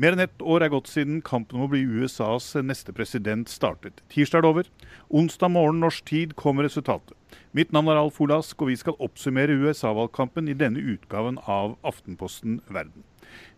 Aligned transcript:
Mer 0.00 0.14
enn 0.14 0.22
ett 0.24 0.40
år 0.40 0.62
er 0.64 0.70
gått 0.72 0.88
siden 0.88 1.18
kampen 1.20 1.58
om 1.58 1.66
å 1.66 1.72
bli 1.74 1.82
USAs 1.84 2.54
neste 2.64 2.92
president 2.96 3.50
startet. 3.52 3.98
Tirsdag 4.08 4.38
er 4.38 4.44
det 4.46 4.48
over. 4.48 4.68
Onsdag 5.12 5.50
morgen 5.52 5.82
norsk 5.84 6.06
tid 6.08 6.30
kom 6.40 6.62
resultatet. 6.64 7.12
Mitt 7.52 7.74
navn 7.76 7.90
er 7.92 8.00
Alf 8.00 8.16
Olask, 8.24 8.56
og 8.62 8.70
vi 8.70 8.78
skal 8.80 8.96
oppsummere 8.96 9.58
USA-valgkampen 9.60 10.48
i 10.48 10.54
denne 10.56 10.80
utgaven 10.80 11.36
av 11.44 11.74
Aftenposten 11.84 12.62
Verden. 12.72 13.04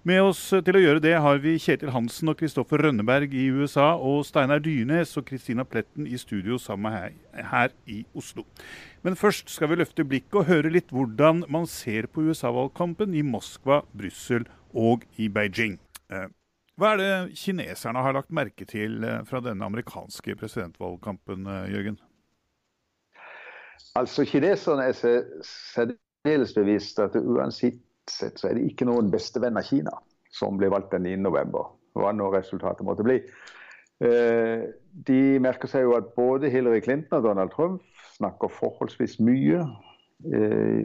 Med 0.03 0.19
oss 0.33 0.41
til 0.51 0.81
å 0.81 0.83
gjøre 0.83 1.05
det 1.05 1.13
har 1.23 1.39
vi 1.45 1.55
Kjetil 1.63 1.95
Hansen 1.95 2.33
og 2.33 2.41
Kristoffer 2.41 2.83
Rønneberg 2.83 3.39
i 3.39 3.47
USA, 3.55 3.93
og 3.95 4.27
Steinar 4.27 4.65
Dyrnes 4.67 5.15
og 5.21 5.29
Kristina 5.31 5.63
Pletten 5.63 6.11
i 6.11 6.19
studio 6.19 6.59
sammen 6.59 6.97
her, 6.97 7.15
her 7.53 7.71
i 7.87 8.01
Oslo. 8.19 8.49
Men 9.07 9.15
først 9.15 9.55
skal 9.55 9.71
vi 9.71 9.79
løfte 9.79 10.03
blikket 10.03 10.43
og 10.43 10.51
høre 10.51 10.75
litt 10.75 10.91
hvordan 10.91 11.47
man 11.47 11.71
ser 11.71 12.11
på 12.11 12.27
USA-valgkampen 12.27 13.15
i 13.15 13.23
Moskva, 13.23 13.85
Brussel 13.95 14.51
og 14.75 15.07
i 15.23 15.31
Beijing. 15.31 15.79
Eh, 16.13 16.29
hva 16.81 16.95
er 16.95 17.01
det 17.01 17.37
kineserne 17.39 18.03
har 18.05 18.17
lagt 18.17 18.33
merke 18.35 18.67
til 18.69 19.03
eh, 19.07 19.21
fra 19.29 19.43
denne 19.45 19.67
amerikanske 19.69 20.37
presidentvalgkampen, 20.41 21.47
eh, 21.47 21.69
Jørgen? 21.75 21.99
Altså, 23.99 24.25
Kineserne 24.29 24.89
er 24.89 25.25
særdeles 25.45 26.55
bevisst 26.57 27.01
at 27.03 27.17
uansett 27.19 27.81
sett 28.11 28.41
så 28.41 28.49
er 28.49 28.59
det 28.59 28.71
ikke 28.71 28.87
noen 28.89 29.11
bestevenn 29.13 29.59
av 29.61 29.67
Kina 29.69 29.93
som 30.33 30.57
ble 30.59 30.71
valgt 30.73 30.95
den 30.95 31.05
9.11. 31.07 31.67
Hva 31.99 32.13
nå 32.17 32.31
resultatet 32.33 32.87
måtte 32.89 33.05
bli. 33.05 33.19
De 34.01 35.19
merker 35.45 35.71
seg 35.71 35.85
jo 35.85 35.93
at 35.95 36.09
både 36.17 36.51
Hillary 36.51 36.81
Clinton 36.83 37.21
og 37.21 37.27
Donald 37.29 37.53
Trump 37.53 37.85
snakker 38.17 38.51
forholdsvis 38.51 39.19
mye 39.23 39.61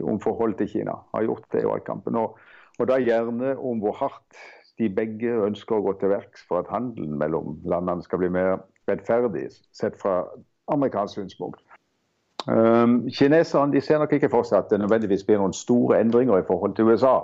om 0.04 0.20
forholdet 0.22 0.60
til 0.60 0.70
Kina. 0.76 0.98
Har 1.14 1.26
gjort 1.26 1.48
det 1.54 1.64
i 1.64 1.66
valgkampen. 1.66 2.20
Og, 2.20 2.36
og 2.78 2.90
da 2.92 3.00
gjerne 3.02 3.56
om 3.56 3.80
hvor 3.82 3.96
hardt 3.98 4.38
de 4.78 4.88
begge 4.88 5.32
ønsker 5.46 5.78
å 5.78 5.84
gå 5.88 5.94
til 6.00 6.12
verks 6.12 6.44
for 6.48 6.62
at 6.62 6.70
handelen 6.70 7.18
mellom 7.18 7.58
landene 7.66 8.04
skal 8.04 8.22
bli 8.22 8.30
mer 8.32 8.60
rettferdig, 8.90 9.48
sett 9.74 9.98
fra 10.00 10.22
amerikansk 10.72 11.18
synspunkt. 11.18 11.60
Um, 12.48 13.02
kineserne 13.10 13.74
de 13.74 13.80
ser 13.80 13.98
nok 13.98 14.12
ikke 14.14 14.30
for 14.32 14.46
seg 14.46 14.62
at 14.62 14.70
det 14.70 14.78
nødvendigvis 14.80 15.24
blir 15.26 15.40
noen 15.40 15.56
store 15.56 15.98
endringer 16.00 16.38
i 16.38 16.46
forhold 16.46 16.76
til 16.76 16.88
USA 16.88 17.18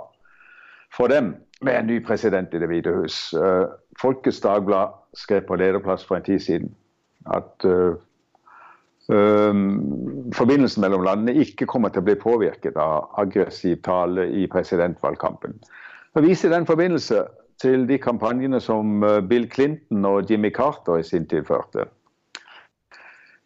for 0.93 1.09
dem 1.09 1.33
med 1.65 1.79
en 1.79 1.87
ny 1.89 2.01
president 2.05 2.53
i 2.53 2.59
Det 2.59 2.67
hvite 2.69 2.93
hus. 2.93 3.33
Uh, 3.33 3.71
Folkets 4.01 4.41
Dagblad 4.43 4.93
skrev 5.17 5.47
på 5.47 5.55
lederplass 5.55 6.05
for 6.05 6.19
en 6.19 6.27
tid 6.27 6.39
siden 6.39 6.75
at 7.33 7.65
uh, 7.65 7.95
um, 9.09 10.29
forbindelsen 10.35 10.83
mellom 10.83 11.07
landene 11.07 11.39
ikke 11.41 11.65
kommer 11.65 11.89
til 11.89 12.03
å 12.03 12.09
bli 12.09 12.19
påvirket 12.21 12.77
av 12.77 13.09
aggressiv 13.17 13.79
tale 13.87 14.27
i 14.29 14.45
presidentvalgkampen. 14.51 15.57
Jeg 16.15 16.23
viser 16.23 16.51
i 16.51 16.53
den 16.53 16.67
forbindelse 16.67 17.23
til 17.61 17.85
de 17.89 17.97
kampanjene 18.01 18.59
som 18.63 19.03
eh, 19.03 19.21
Bill 19.29 19.47
Clinton 19.51 20.05
og 20.05 20.31
Jimmy 20.31 20.51
Carter 20.53 20.99
i 20.99 21.07
sin 21.07 21.27
tid 21.27 21.45
førte. 21.47 21.87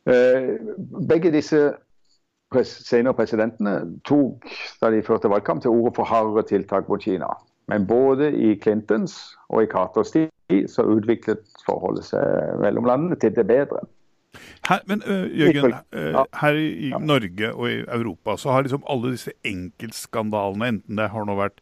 Eh, 0.10 0.56
begge 1.10 1.32
disse 1.34 1.62
senere 2.66 3.14
presidentene 3.14 3.76
tok 4.10 4.48
da 4.82 4.90
de 4.90 5.04
førte 5.06 5.30
valgkamp 5.30 5.62
til 5.62 5.76
orde 5.76 5.94
for 5.96 6.10
hardere 6.10 6.48
tiltak 6.50 6.90
mot 6.90 7.04
Kina. 7.04 7.30
Men 7.70 7.86
både 7.86 8.32
i 8.34 8.56
Clintons 8.58 9.20
og 9.50 9.64
i 9.64 9.70
Carters 9.70 10.12
tid 10.16 10.32
så 10.68 10.88
utviklet 10.90 11.44
forholdet 11.68 12.08
seg 12.08 12.58
mellom 12.64 12.90
landene 12.90 13.20
til 13.22 13.36
det 13.36 13.46
bedre. 13.46 13.84
Her, 14.66 14.82
men 14.90 15.04
Jørgen, 15.06 15.76
her 16.42 16.58
i 16.58 16.90
Norge 17.02 17.54
og 17.54 17.70
i 17.70 17.78
Europa 17.86 18.36
så 18.38 18.52
har 18.54 18.66
liksom 18.66 18.82
alle 18.90 19.14
disse 19.14 19.34
enkeltskandalene, 19.46 20.68
enten 20.74 20.98
det 20.98 21.10
har 21.14 21.26
nå 21.26 21.38
vært 21.38 21.62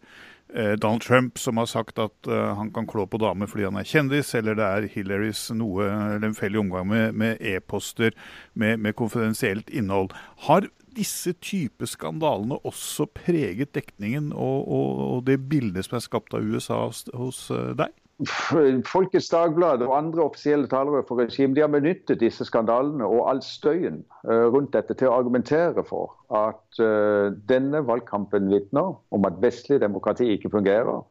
Donald 0.53 1.03
Trump 1.03 1.39
som 1.41 1.59
har 1.59 1.67
sagt 1.67 1.99
at 1.99 2.30
uh, 2.31 2.55
han 2.55 2.71
kan 2.73 2.87
klå 2.87 3.03
på 3.09 3.19
damer 3.19 3.49
fordi 3.52 3.65
han 3.67 3.80
er 3.80 3.87
kjendis, 3.87 4.31
eller 4.37 4.55
det 4.58 4.67
er 4.67 4.87
Hillarys 4.93 5.47
noe 5.58 5.89
lemfeldig 6.23 6.61
omgang 6.61 6.87
med 6.89 7.41
e-poster 7.43 8.15
med, 8.53 8.80
med, 8.80 8.95
konfidensielt 8.95 9.69
innhold. 9.69 10.15
Har 10.47 10.69
disse 10.97 11.36
type 11.43 11.86
skandalene 11.89 12.57
også 12.65 13.05
preget 13.19 13.75
dekningen 13.77 14.31
og, 14.33 14.63
og, 14.65 15.03
og, 15.07 15.19
det 15.27 15.41
bildet 15.52 15.86
som 15.86 15.99
er 15.99 16.05
skapt 16.07 16.33
av 16.37 16.45
USA 16.47 16.86
hos, 16.87 17.43
uh, 17.52 17.73
deg? 17.77 17.93
Folkets 18.26 19.30
Dagblad 19.30 19.83
og 19.86 19.92
andre 19.94 20.23
offisielle 20.23 20.66
talere 20.67 21.04
for 21.05 21.20
regimet 21.22 21.60
har 21.61 21.70
benyttet 21.70 22.17
disse 22.17 22.45
skandalene 22.48 23.05
og 23.05 23.28
all 23.30 23.42
støyen 23.45 24.00
eh, 24.26 24.48
rundt 24.50 24.73
dette 24.73 24.95
til 24.98 25.11
å 25.11 25.20
argumentere 25.20 25.83
for 25.86 26.16
at 26.33 26.82
eh, 26.82 27.30
denne 27.50 27.83
valgkampen 27.86 28.50
vitner 28.50 28.95
om 29.14 29.28
at 29.30 29.38
vestlig 29.44 29.78
demokrati 29.83 30.32
ikke 30.33 30.50
fungerer. 30.55 31.04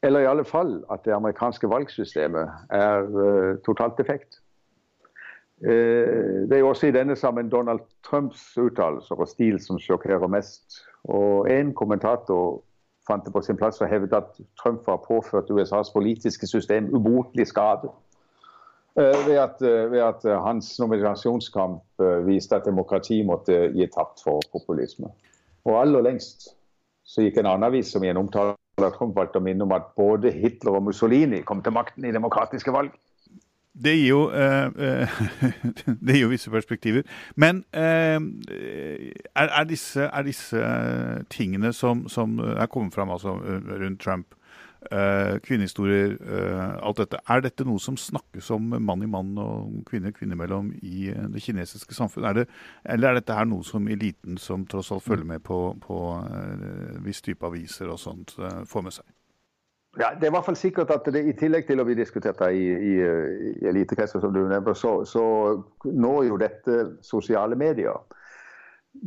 Eller 0.00 0.24
i 0.24 0.30
alle 0.30 0.46
fall 0.48 0.78
at 0.88 1.04
det 1.04 1.12
amerikanske 1.12 1.68
valgsystemet 1.68 2.72
er 2.72 3.04
uh, 3.12 3.58
totalt 3.66 3.98
defekt. 4.00 4.38
Det 5.60 6.54
er 6.56 6.62
jo 6.62 6.70
også 6.70 6.88
i 6.88 6.94
denne 6.96 7.12
sammen 7.20 7.50
Donald 7.52 7.82
Trumps 8.08 8.46
uttalelser 8.56 9.20
og 9.20 9.28
stil 9.28 9.58
som 9.60 9.76
sjokkerer 9.76 10.24
mest. 10.32 10.78
Og 11.04 11.50
En 11.52 11.74
kommentator 11.76 12.62
fant 13.10 13.26
det 13.26 13.34
på 13.34 13.42
sin 13.44 13.58
plass 13.58 13.82
å 13.82 13.88
hevde 13.90 14.16
at 14.16 14.38
Trump 14.60 14.86
har 14.88 15.02
påført 15.02 15.50
USAs 15.50 15.90
politiske 15.94 16.46
system 16.46 16.88
ubotelig 16.94 17.50
skade. 17.50 17.90
Eh, 18.98 19.26
ved 19.26 19.38
at, 19.38 19.62
eh, 19.62 19.90
ved 19.90 20.02
at, 20.02 20.24
eh, 20.24 20.42
hans 20.42 20.78
nominasjonskamp 20.80 21.82
viste 22.26 22.56
at 22.56 22.64
demokrati 22.66 23.22
måtte 23.22 23.72
gi 23.74 23.86
tapt 23.86 24.22
for 24.24 24.40
populisme. 24.52 25.12
Og 25.64 25.76
aller 25.80 26.02
lengst 26.02 26.48
så 27.04 27.22
gikk 27.22 27.38
en 27.38 27.46
annen 27.46 27.68
avis 27.68 27.92
som 27.92 28.02
i 28.04 28.08
en 28.08 28.16
omtale 28.16 28.56
av 28.78 28.96
Trump 28.96 29.14
valgte 29.14 29.38
å 29.38 29.44
minne 29.44 29.62
om 29.62 29.72
at 29.72 29.94
både 29.96 30.32
Hitler 30.32 30.78
og 30.78 30.84
Mussolini 30.88 31.42
kom 31.42 31.62
til 31.62 31.72
makten 31.72 32.04
i 32.04 32.12
demokratiske 32.12 32.72
valg. 32.72 32.90
Det 33.74 33.92
gir, 33.94 34.08
jo, 34.08 34.30
eh, 34.30 35.20
det 36.06 36.16
gir 36.16 36.24
jo, 36.24 36.32
visse 36.32 36.50
perspektiver. 36.50 37.02
Men 37.36 37.62
eh, 37.72 38.18
er, 39.34 39.46
er, 39.46 39.64
disse, 39.64 40.08
er, 40.08 40.22
disse, 40.26 40.64
tingene 41.30 41.72
som, 41.72 42.08
som, 42.08 42.38
er 42.38 42.66
kommet 42.66 42.94
fram 42.94 43.10
altså, 43.14 43.36
rundt 43.38 44.00
Trump, 44.02 44.34
eh, 44.90 45.38
kvinnehistorier, 45.46 46.16
eh, 46.18 46.74
alt 46.82 46.98
dette, 46.98 47.20
er 47.28 47.46
dette 47.46 47.64
noe 47.64 47.78
som 47.78 47.96
snakkes 47.96 48.50
om 48.50 48.74
mann 48.82 49.06
i 49.06 49.10
mann 49.10 49.38
og 49.38 49.84
kvinne 49.86 50.12
kvinne 50.16 50.38
mellom 50.38 50.72
i 50.82 51.12
eh, 51.12 51.30
det 51.30 51.44
kinesiske 51.44 51.94
samfunn? 51.94 52.26
Er 52.26 52.44
eller 52.84 53.08
er 53.12 53.20
dette 53.20 53.38
her 53.38 53.46
noe 53.46 53.64
som 53.64 53.86
eliten, 53.88 54.38
som 54.38 54.66
tross 54.66 54.90
alt 54.90 55.06
følger 55.06 55.30
med 55.30 55.46
på, 55.46 55.62
på 55.86 56.02
eh, 56.26 57.00
viss 57.06 57.22
type 57.22 57.46
aviser 57.46 57.92
og 57.92 58.02
sånt, 58.02 58.34
får 58.66 58.86
med 58.86 58.98
seg? 58.98 59.19
Ja, 59.98 60.14
Det 60.14 60.22
er 60.22 60.30
i 60.30 60.36
hvert 60.36 60.44
fall 60.46 60.56
sikkert 60.56 60.90
at 60.94 61.08
det, 61.10 61.24
i 61.26 61.34
tillegg 61.34 61.66
til 61.66 61.82
å 61.82 61.84
bli 61.86 61.96
diskutert 61.98 62.38
i, 62.46 62.62
i, 62.62 62.92
i 63.02 63.66
elitekretser, 63.66 64.22
som 64.22 64.30
du 64.30 64.44
nevner, 64.44 64.74
så, 64.78 65.00
så, 65.02 65.22
når 65.82 66.24
jo 66.28 66.36
dette 66.38 66.76
sosiale 67.02 67.58
medier. 67.58 67.98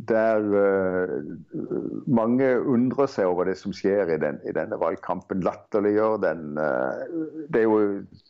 Der 0.08 0.44
uh, 0.44 1.08
mange 2.08 2.48
undrer 2.60 3.08
seg 3.08 3.28
over 3.28 3.48
det 3.48 3.56
som 3.60 3.72
skjer 3.72 4.12
i, 4.12 4.18
den, 4.20 4.40
i 4.44 4.52
denne 4.56 4.76
valgkampen. 4.80 5.44
Latterliggjør 5.44 6.18
den. 6.20 6.60
Uh, 6.60 7.48
det 7.52 7.62
er 7.62 7.68
jo 7.68 7.80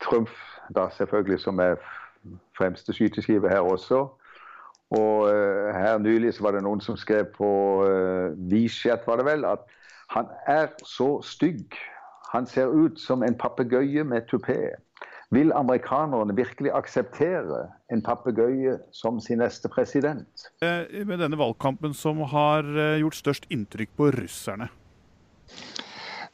Trump 0.03 0.31
da 0.75 0.87
selvfølgelig 0.95 1.39
som 1.43 1.59
er 1.63 1.75
fremste 2.55 2.95
skyteskive 2.95 3.51
her 3.51 3.67
også. 3.67 4.05
Og 4.95 5.27
uh, 5.27 5.75
her 5.75 5.99
nylig 6.03 6.35
så 6.37 6.47
var 6.47 6.55
det 6.55 6.63
noen 6.63 6.83
som 6.83 6.99
skrev 6.99 7.33
på 7.35 7.51
uh, 7.83 8.31
WeChat, 8.51 9.07
var 9.07 9.19
det 9.19 9.27
vel, 9.27 9.47
at 9.47 9.67
han 10.15 10.31
er 10.47 10.71
så 10.87 11.17
stygg 11.25 11.75
han 12.35 12.47
ser 12.49 12.73
ut 12.73 12.99
som 12.99 13.23
en 13.23 13.37
papegøye 13.39 14.03
med 14.07 14.27
tupé. 14.31 14.75
Vil 15.33 15.51
amerikanerne 15.57 16.35
virkelig 16.37 16.71
akseptere 16.77 17.65
en 17.91 18.03
papegøye 18.05 18.77
som 18.93 19.17
sin 19.23 19.41
neste 19.41 19.71
president? 19.71 20.27
Eh, 20.61 21.01
med 21.07 21.19
denne 21.23 21.39
valgkampen 21.39 21.95
som 21.97 22.21
har 22.29 22.67
eh, 22.75 22.99
gjort 23.01 23.17
størst 23.17 23.49
inntrykk 23.53 23.95
på 23.97 24.11
russerne? 24.19 24.69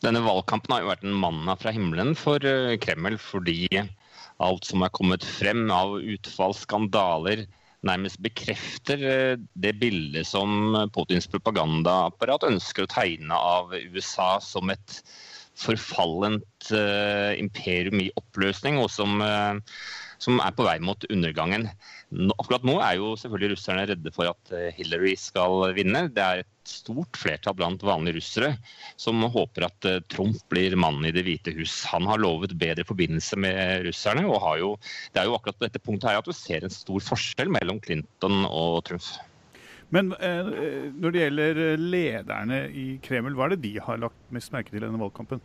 Denne 0.02 0.24
valgkampen 0.26 0.74
har 0.74 0.84
jo 0.84 0.92
vært 0.92 1.08
en 1.08 1.18
manna 1.24 1.56
fra 1.62 1.74
himmelen 1.76 2.14
for 2.20 2.44
eh, 2.44 2.76
Kreml, 2.84 3.16
fordi 3.22 3.70
alt 4.42 4.68
som 4.68 4.84
er 4.84 4.94
kommet 4.98 5.26
frem 5.26 5.64
av 5.72 6.00
utfall, 6.02 6.56
skandaler, 6.58 7.46
nærmest 7.86 8.20
bekrefter 8.22 9.02
det 9.58 9.72
bildet 9.82 10.28
som 10.30 10.76
Putins 10.94 11.26
propagandaapparat 11.30 12.46
ønsker 12.46 12.86
å 12.86 12.92
tegne 12.92 13.38
av 13.38 13.74
USA 13.94 14.36
som 14.44 14.70
et 14.74 15.00
forfallent 15.58 16.72
uh, 16.74 17.32
imperium 17.40 18.02
i 18.02 18.12
oppløsning, 18.18 18.80
og 18.82 18.90
som, 18.92 19.20
uh, 19.22 19.60
som, 20.22 20.40
er 20.44 20.56
på 20.56 20.66
vei 20.66 20.78
mot 20.84 21.06
undergangen. 21.12 21.68
Nå, 22.12 22.34
akkurat 22.38 22.66
nå 22.68 22.78
er 22.84 22.98
jo 23.00 23.14
selvfølgelig 23.20 23.56
russerne 23.56 23.86
redde 23.90 24.14
for 24.16 24.32
at 24.32 24.54
uh, 24.56 24.70
Hillary 24.78 25.14
skal 25.20 25.72
vinne. 25.78 26.06
Det 26.14 26.24
er 26.24 26.44
et 26.44 26.72
stort 26.72 27.20
flertall 27.20 27.58
blant 27.58 27.84
vanlige 27.86 28.20
russere 28.20 28.52
som 29.00 29.24
håper 29.34 29.66
at 29.68 29.90
Trump 30.14 30.38
blir 30.52 30.78
mannen 30.80 31.10
i 31.10 31.14
Det 31.16 31.26
hvite 31.28 31.56
hus. 31.58 31.82
Han 31.92 32.08
har 32.10 32.22
lovet 32.22 32.56
bedre 32.60 32.86
forbindelse 32.88 33.40
med 33.42 33.88
russerne, 33.90 34.28
og 34.30 34.46
jo, 34.62 34.76
det 35.12 35.24
er 35.24 35.30
jo 35.30 35.36
akkurat 35.38 35.58
på 35.58 35.68
dette 35.68 35.84
punktet 35.84 36.12
her 36.12 36.22
at 36.22 36.30
du 36.30 36.36
ser 36.38 36.64
en 36.64 36.74
stor 36.74 37.04
forskjell 37.12 37.52
mellom 37.60 37.82
Clinton 37.84 38.46
og 38.46 38.86
Trump. 38.88 39.10
Men 39.92 40.14
eh, 40.24 40.52
når 40.96 41.14
det 41.14 41.24
gjelder 41.26 41.62
lederne 41.80 42.64
i 42.72 42.88
Kreml, 43.04 43.36
hva 43.36 43.50
er 43.50 43.56
det 43.56 43.64
de 43.66 43.76
har 43.84 44.00
lagt 44.00 44.32
mest 44.32 44.54
merke 44.56 44.72
til 44.72 44.82
i 44.82 44.86
denne 44.86 45.02
valgkampen? 45.02 45.44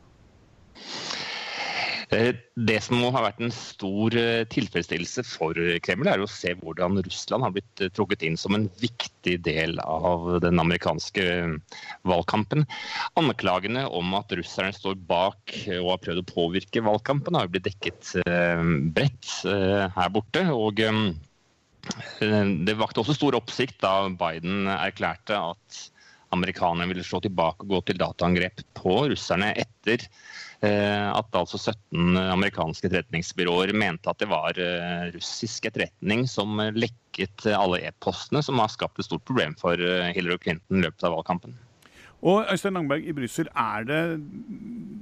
Eh, 2.14 2.36
det 2.54 2.76
som 2.84 3.00
må 3.02 3.08
ha 3.10 3.24
vært 3.24 3.40
en 3.42 3.52
stor 3.54 4.14
eh, 4.14 4.44
tilfredsstillelse 4.52 5.24
for 5.26 5.58
Kreml, 5.82 6.06
er 6.06 6.22
å 6.22 6.28
se 6.30 6.52
hvordan 6.60 7.00
Russland 7.02 7.42
har 7.42 7.54
blitt 7.56 7.82
eh, 7.82 7.90
trukket 7.94 8.22
inn 8.26 8.38
som 8.38 8.54
en 8.54 8.68
viktig 8.78 9.40
del 9.42 9.80
av 9.82 10.28
den 10.44 10.62
amerikanske 10.62 11.26
valgkampen. 12.06 12.62
Anklagene 13.18 13.86
om 13.90 14.14
at 14.18 14.36
russerne 14.38 14.74
står 14.76 15.00
bak 15.08 15.56
og 15.80 15.90
har 15.96 16.02
prøvd 16.04 16.22
å 16.22 16.28
påvirke 16.30 16.84
valgkampen, 16.86 17.38
har 17.38 17.50
blitt 17.50 17.66
dekket 17.66 18.14
bredt 18.94 19.32
her 19.46 20.12
borte. 20.14 20.46
og 20.54 20.78
det 22.66 22.74
vakte 22.78 23.02
også 23.02 23.14
stor 23.16 23.36
oppsikt 23.38 23.78
da 23.84 24.08
Biden 24.10 24.66
erklærte 24.72 25.36
at 25.38 25.82
amerikanerne 26.34 26.88
ville 26.90 27.04
slå 27.06 27.20
tilbake 27.22 27.62
og 27.62 27.70
gå 27.70 27.80
til 27.86 28.00
dataangrep 28.00 28.64
på 28.76 28.98
russerne 29.12 29.52
etter 29.54 30.02
Eh, 30.64 31.08
at 31.12 31.36
altså 31.36 31.58
17 31.60 32.16
amerikanske 32.16 32.88
etterretningsbyråer 32.88 33.74
mente 33.76 34.08
at 34.08 34.22
det 34.22 34.28
var 34.30 34.56
eh, 34.56 35.10
russisk 35.12 35.68
etterretning 35.68 36.24
som 36.30 36.56
lekket 36.72 37.44
alle 37.52 37.82
e-postene, 37.84 38.40
som 38.44 38.62
har 38.62 38.72
skapt 38.72 39.02
et 39.02 39.08
stort 39.08 39.26
problem 39.28 39.56
for 39.60 39.76
eh, 39.76 40.14
Hillary 40.16 40.40
Clinton 40.46 40.80
i 40.80 40.86
løpet 40.86 41.04
av 41.04 41.18
valgkampen. 41.18 41.58
Og 42.26 42.48
Øystein 42.50 42.74
Langberg 42.74 43.04
i 43.06 43.14
Brussel, 43.14 43.48
er 43.54 43.84
det 43.86 44.00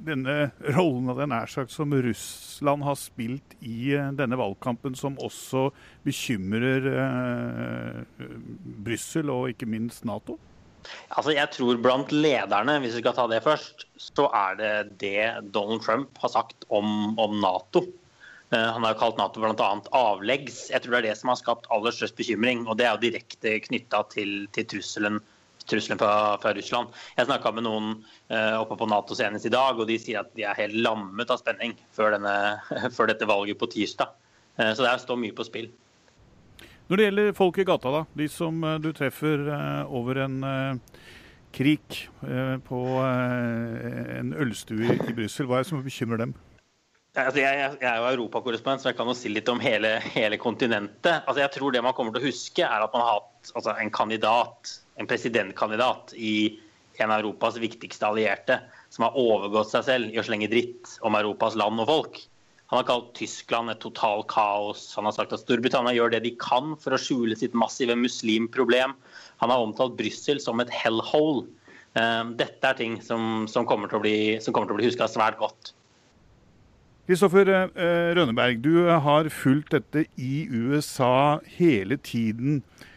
denne 0.04 0.34
rollen 0.76 1.08
av 1.08 1.22
det 1.22 1.28
nær 1.32 1.48
sagt 1.48 1.72
som 1.72 1.94
Russland 1.96 2.84
har 2.84 2.98
spilt 3.00 3.54
i 3.64 3.94
denne 4.18 4.36
valgkampen, 4.36 4.92
som 4.98 5.16
også 5.16 5.70
bekymrer 6.04 6.90
eh, 6.92 8.26
Brussel 8.84 9.32
og 9.32 9.54
ikke 9.54 9.70
minst 9.70 10.04
Nato? 10.04 10.36
Altså, 11.08 11.32
jeg 11.32 11.48
tror 11.54 11.80
blant 11.80 12.12
lederne, 12.12 12.78
hvis 12.82 12.98
vi 12.98 13.02
skal 13.02 13.16
ta 13.16 13.26
det 13.30 13.42
først, 13.44 13.86
så 13.96 14.28
er 14.36 14.58
det 14.60 14.72
det 15.00 15.50
Donald 15.54 15.84
Trump 15.84 16.18
har 16.20 16.32
sagt 16.34 16.66
om, 16.68 17.16
om 17.18 17.38
Nato. 17.40 17.86
Uh, 18.52 18.68
han 18.76 18.84
har 18.84 18.98
kalt 19.00 19.18
Nato 19.18 19.40
bl.a. 19.40 19.70
avleggs. 19.96 20.66
Jeg 20.70 20.84
tror 20.84 20.96
det 20.96 21.00
er 21.00 21.08
det 21.08 21.18
som 21.18 21.32
har 21.32 21.40
skapt 21.40 21.70
aller 21.74 21.94
størst 21.94 22.18
bekymring. 22.18 22.66
Og 22.68 22.76
det 22.78 22.86
er 22.86 22.94
jo 22.94 23.04
direkte 23.06 23.56
knytta 23.64 24.04
til, 24.12 24.44
til, 24.54 24.68
trusselen, 24.74 25.22
trusselen 25.70 26.00
fra, 26.00 26.36
fra, 26.42 26.52
Russland. 26.56 26.92
Jeg 27.16 27.28
snakka 27.28 27.52
med 27.56 27.66
noen 27.66 27.90
uh, 28.32 28.60
oppe 28.60 28.78
på 28.80 28.88
Nato 28.90 29.16
senest 29.18 29.48
i 29.48 29.52
dag, 29.54 29.78
og 29.78 29.88
de 29.88 29.98
sier 30.00 30.22
at 30.22 30.32
de 30.36 30.46
er 30.46 30.58
helt 30.58 30.76
lammet 30.84 31.30
av 31.30 31.40
spenning 31.40 31.76
før, 31.96 32.16
denne, 32.16 32.34
før 32.96 33.10
dette 33.12 33.28
valget 33.28 33.60
på 33.60 33.70
tirsdag. 33.72 34.14
Uh, 34.60 34.70
så 34.72 34.84
det 34.84 34.94
står 35.04 35.20
mye 35.20 35.36
på 35.36 35.46
spill. 35.48 35.70
Når 36.90 37.00
det 37.00 37.04
gjelder 37.08 37.36
folk 37.36 37.58
i 37.58 37.66
gata, 37.66 37.92
da, 37.94 38.02
de 38.12 38.26
som 38.28 38.58
eh, 38.60 38.74
du 38.76 38.90
treffer 38.92 39.46
over 39.88 40.18
en 40.20 40.34
krik 41.54 41.96
på 42.68 42.80
en 43.00 44.34
ølstue 44.36 44.98
i 44.98 45.14
Brussel, 45.16 45.48
hva 45.48 45.62
er 45.62 45.64
det 45.64 45.70
som 45.70 45.80
bekymrer 45.80 46.20
dem? 46.20 46.34
Altså, 47.14 47.38
jeg, 47.38 47.58
jeg, 47.78 47.86
er 47.86 48.00
jo 48.02 48.08
europakorrespondent, 48.10 48.82
så 48.82 48.90
jeg 48.90 48.96
kan 48.98 49.06
jo 49.06 49.14
si 49.14 49.30
litt 49.30 49.48
om 49.50 49.60
hele, 49.62 49.92
hele 50.16 50.38
kontinentet. 50.40 51.22
Altså, 51.22 51.44
jeg 51.44 51.52
tror 51.54 51.70
Det 51.70 51.82
man 51.86 51.94
kommer 51.94 52.14
til 52.14 52.24
å 52.24 52.26
huske, 52.26 52.64
er 52.66 52.82
at 52.82 52.94
man 52.96 53.04
har 53.06 53.20
hatt 53.20 53.52
altså, 53.54 53.74
en 53.78 53.92
kandidat, 53.94 54.72
en 55.00 55.08
presidentkandidat 55.10 56.14
i 56.16 56.60
en 57.02 57.10
av 57.10 57.18
Europas 57.18 57.56
viktigste 57.58 58.06
allierte, 58.06 58.60
som 58.94 59.08
har 59.08 59.18
overgått 59.18 59.72
seg 59.72 59.86
selv 59.88 60.14
i 60.14 60.20
å 60.20 60.24
slenge 60.26 60.50
dritt 60.52 60.96
om 61.02 61.16
Europas 61.18 61.56
land 61.58 61.82
og 61.82 61.90
folk. 61.90 62.20
Han 62.72 62.80
har 62.80 62.86
kalt 62.88 63.10
Tyskland 63.18 63.70
et 63.70 63.82
total 63.82 64.24
kaos. 64.30 64.86
Han 64.96 65.06
har 65.06 65.14
sagt 65.16 65.34
at 65.34 65.42
Storbritannia 65.42 65.94
gjør 65.94 66.14
det 66.14 66.22
de 66.24 66.32
kan 66.40 66.72
for 66.80 66.94
å 66.94 67.00
skjule 67.00 67.36
sitt 67.38 67.54
massive 67.54 67.96
muslimproblem. 67.98 68.94
Han 69.42 69.52
har 69.52 69.62
omtalt 69.62 69.98
Brussel 69.98 70.40
som 70.42 70.62
et 70.62 70.72
hellhole. 70.72 71.44
Ehm, 71.98 72.32
dette 72.38 72.66
er 72.66 72.78
ting 72.78 72.96
som, 73.04 73.44
som 73.50 73.66
kommer 73.68 73.90
til 73.90 74.00
å 74.00 74.04
bli, 74.04 74.16
bli 74.40 74.88
huska 74.88 75.10
svært 75.10 75.38
godt. 75.42 75.74
Kristoffer 77.04 77.50
eh, 77.52 78.14
Rønneberg, 78.16 78.62
du 78.64 78.88
har 78.88 79.28
fulgt 79.28 79.74
dette 79.74 80.06
i 80.16 80.46
USA 80.48 81.42
hele 81.58 81.98
tiden 82.00 82.62
eh, 82.62 82.93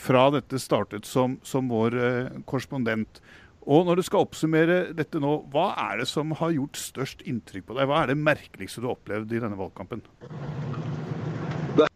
fra 0.00 0.24
dette 0.34 0.58
startet 0.58 1.06
som, 1.06 1.36
som 1.46 1.68
vår 1.70 1.94
eh, 1.94 2.42
korrespondent. 2.48 3.20
Og 3.62 3.86
når 3.86 4.00
du 4.00 4.02
skal 4.06 4.24
oppsummere 4.24 4.78
dette 4.98 5.20
nå, 5.22 5.36
hva 5.52 5.68
er 5.84 6.02
det 6.02 6.08
som 6.10 6.34
har 6.40 6.54
gjort 6.54 6.80
størst 6.80 7.22
inntrykk 7.30 7.68
på 7.68 7.76
deg? 7.78 7.86
Hva 7.86 8.02
er 8.02 8.10
det 8.10 8.18
merkeligste 8.18 8.82
du 8.82 8.88
har 8.88 8.96
opplevd 8.96 9.30
i 9.30 9.42
denne 9.44 9.58
valgkampen? 9.58 10.02
Det, 11.78 11.86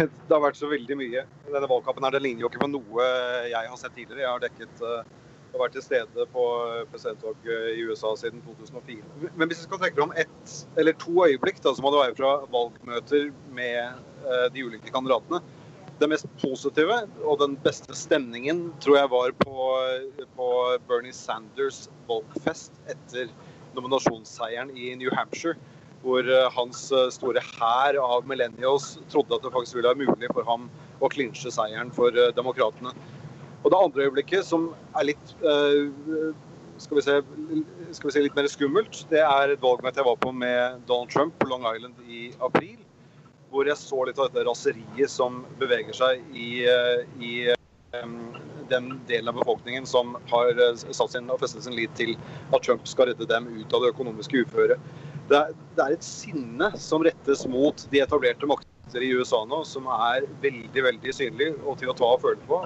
det 0.00 0.32
har 0.32 0.44
vært 0.46 0.60
så 0.60 0.70
veldig 0.70 0.96
mye. 0.96 1.26
Denne 1.50 1.68
valgkampen 1.68 2.08
her, 2.08 2.16
det 2.16 2.24
ligner 2.24 2.46
jo 2.46 2.52
ikke 2.52 2.64
på 2.64 2.70
noe 2.72 3.10
jeg 3.50 3.68
har 3.68 3.76
sett 3.82 3.92
tidligere. 3.98 4.24
Jeg 4.24 4.32
har 4.32 4.44
dekket 4.46 4.80
uh, 4.80 5.12
og 5.50 5.60
vært 5.60 5.76
til 5.76 5.84
stede 5.84 6.26
på 6.32 6.46
presidentvalget 6.94 7.76
i 7.76 7.84
USA 7.90 8.14
siden 8.16 8.40
2004. 8.46 9.30
Men 9.34 9.50
hvis 9.50 9.60
vi 9.60 9.68
skal 9.68 9.82
trekke 9.82 10.00
fram 10.00 10.16
ett 10.24 10.58
eller 10.80 10.96
to 11.04 11.26
øyeblikk, 11.26 11.60
da, 11.60 11.74
så 11.74 11.84
må 11.84 11.92
det 11.92 12.04
være 12.06 12.16
fra 12.22 12.36
valgmøter 12.54 13.32
med 13.52 14.06
de 14.54 14.62
ulike 14.62 14.92
kandidatene 14.94 15.42
det 16.00 16.08
mest 16.08 16.28
positive 16.40 17.02
og 17.28 17.40
den 17.42 17.56
beste 17.64 17.94
stemningen 17.96 18.70
tror 18.80 18.96
jeg 18.96 19.10
var 19.12 19.34
på, 19.42 19.66
på 20.36 20.48
Bernie 20.88 21.14
Sanders 21.14 21.84
valgfest 22.08 22.76
etter 22.88 23.28
nominasjonsseieren 23.76 24.72
i 24.76 24.94
New 24.98 25.12
Hampshire. 25.14 25.58
Hvor 26.00 26.24
eh, 26.24 26.46
hans 26.56 26.86
eh, 26.96 27.10
store 27.12 27.42
hær 27.44 27.98
av 28.00 28.24
millennials 28.28 28.94
trodde 29.12 29.36
at 29.36 29.44
det 29.44 29.52
faktisk 29.52 29.76
ville 29.76 29.90
være 29.90 30.08
mulig 30.08 30.30
for 30.32 30.48
ham 30.48 30.70
å 31.04 31.10
klinsje 31.12 31.52
seieren 31.52 31.92
for 31.92 32.16
eh, 32.16 32.32
demokratene. 32.36 32.94
Og 33.60 33.68
det 33.68 33.80
andre 33.84 34.06
øyeblikket, 34.06 34.46
som 34.48 34.70
er 34.96 35.10
litt 35.10 35.34
skal 36.80 36.96
vi, 36.96 37.02
se, 37.04 37.18
skal 37.92 38.08
vi 38.08 38.14
si 38.14 38.22
litt 38.24 38.38
mer 38.38 38.48
skummelt, 38.48 39.02
det 39.10 39.20
er 39.20 39.52
et 39.52 39.60
valgmøte 39.60 40.00
jeg 40.00 40.08
var 40.08 40.16
på 40.22 40.32
med 40.32 40.80
Donald 40.88 41.12
Trump 41.12 41.36
på 41.36 41.50
Long 41.50 41.66
Island 41.68 42.00
i 42.08 42.30
april 42.40 42.78
hvor 43.50 43.68
jeg 43.68 43.78
så 43.80 44.04
litt 44.06 44.18
av 44.20 44.30
dette 44.30 44.46
raseriet 44.46 45.10
som 45.10 45.42
beveger 45.60 45.96
seg 45.96 46.22
i, 46.36 46.50
i 47.18 47.32
um, 47.98 48.16
den 48.70 48.92
delen 49.08 49.28
av 49.32 49.40
befolkningen 49.40 49.86
som 49.86 50.16
har 50.30 50.54
eh, 50.54 50.76
satt 50.94 51.14
sin 51.14 51.30
og 51.30 51.40
festet 51.42 51.66
sin 51.66 51.74
lit 51.74 51.92
til 51.98 52.14
at 52.54 52.62
Trump 52.62 52.86
skal 52.88 53.10
redde 53.10 53.26
dem 53.30 53.48
ut 53.50 53.74
av 53.74 53.82
det 53.82 53.92
økonomiske 53.94 54.44
uføret. 54.46 54.90
Det, 55.30 55.40
det 55.76 55.84
er 55.84 55.96
et 55.96 56.06
sinne 56.06 56.70
som 56.78 57.04
rettes 57.06 57.46
mot 57.50 57.86
de 57.90 58.02
etablerte 58.02 58.48
makter 58.50 59.02
i 59.02 59.12
USA 59.14 59.42
nå, 59.46 59.62
som 59.66 59.86
er 59.94 60.26
veldig 60.42 60.86
veldig 60.86 61.14
synlig 61.14 61.52
og 61.60 61.78
til 61.82 61.92
å 61.92 61.96
ta 61.98 62.14
og 62.14 62.22
føle 62.24 62.46
på. 62.46 62.62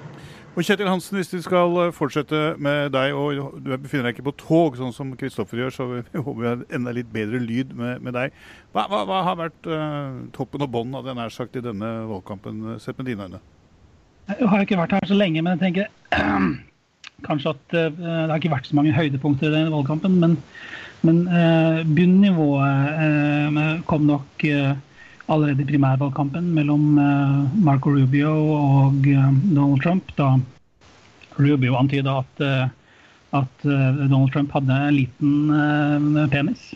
Og 0.55 0.63
Kjetil 0.63 0.87
Hansen, 0.87 1.17
hvis 1.19 1.33
vi 1.33 1.41
skal 1.43 1.73
eh, 1.83 1.89
fortsette 1.91 2.55
med 2.63 2.93
deg, 2.95 3.11
og 3.11 3.59
du 3.59 3.75
befinner 3.75 4.07
deg 4.07 4.15
ikke 4.15 4.29
på 4.29 4.39
tog, 4.39 4.77
sånn 4.79 4.95
som 4.95 5.11
Kristoffer 5.19 5.59
gjør, 5.59 5.73
så 5.75 5.83
vi 5.89 5.99
håper 6.15 6.39
vi 6.39 6.47
har 6.47 6.61
enda 6.77 6.93
litt 6.95 7.09
bedre 7.11 7.41
lyd 7.43 7.73
med, 7.75 7.99
med 8.05 8.15
deg. 8.15 8.31
Hva, 8.71 8.87
hva, 8.91 9.01
hva, 9.09 9.17
har 9.27 9.35
vært 9.41 9.67
uh, 9.67 10.15
toppen 10.35 10.63
og 10.63 10.71
bånden 10.71 10.95
av 10.95 11.03
det 11.09 11.15
nær 11.17 11.31
sagt 11.35 11.59
i 11.59 11.65
denne 11.65 11.89
valgkampen, 12.07 12.53
eh, 12.71 12.79
sett 12.83 12.97
med 13.01 13.07
dine 13.11 13.23
øyne? 13.27 13.39
Jeg 14.31 14.47
har 14.53 14.59
ikke 14.63 14.79
vært 14.79 14.95
her 14.95 15.05
så 15.11 15.17
lenge, 15.19 15.43
men 15.43 15.51
jeg 15.57 15.63
tenker 15.65 15.85
kanskje 17.27 17.51
at 17.51 17.65
uh, 17.75 17.91
det 17.99 18.31
har 18.31 18.39
ikke 18.39 18.55
vært 18.55 18.71
så 18.71 18.79
mange 18.79 18.95
høydepunkter 18.95 19.47
i 19.51 19.55
denne 19.57 19.75
valgkampen. 19.75 20.13
Men, 20.23 20.31
men 21.03 21.17
uh, 21.27 21.83
bunnivået 21.83 23.83
kom 23.91 24.07
nok 24.07 24.47
allerede 25.31 25.63
i 25.63 25.69
primærvalgkampen 25.69 26.47
mellom 26.53 26.97
eh, 27.01 27.59
Marco 27.65 27.93
Rubio 27.93 28.31
og 28.55 29.07
eh, 29.09 29.29
Donald 29.55 29.81
Trump, 29.83 30.11
da 30.17 30.35
Rubio 31.39 31.75
antyda 31.79 32.19
at, 32.21 32.41
eh, 32.45 32.67
at 33.35 33.65
Donald 33.65 34.31
Trump 34.33 34.53
hadde 34.55 34.79
en 34.87 34.95
liten 34.95 36.27
penis. 36.31 36.69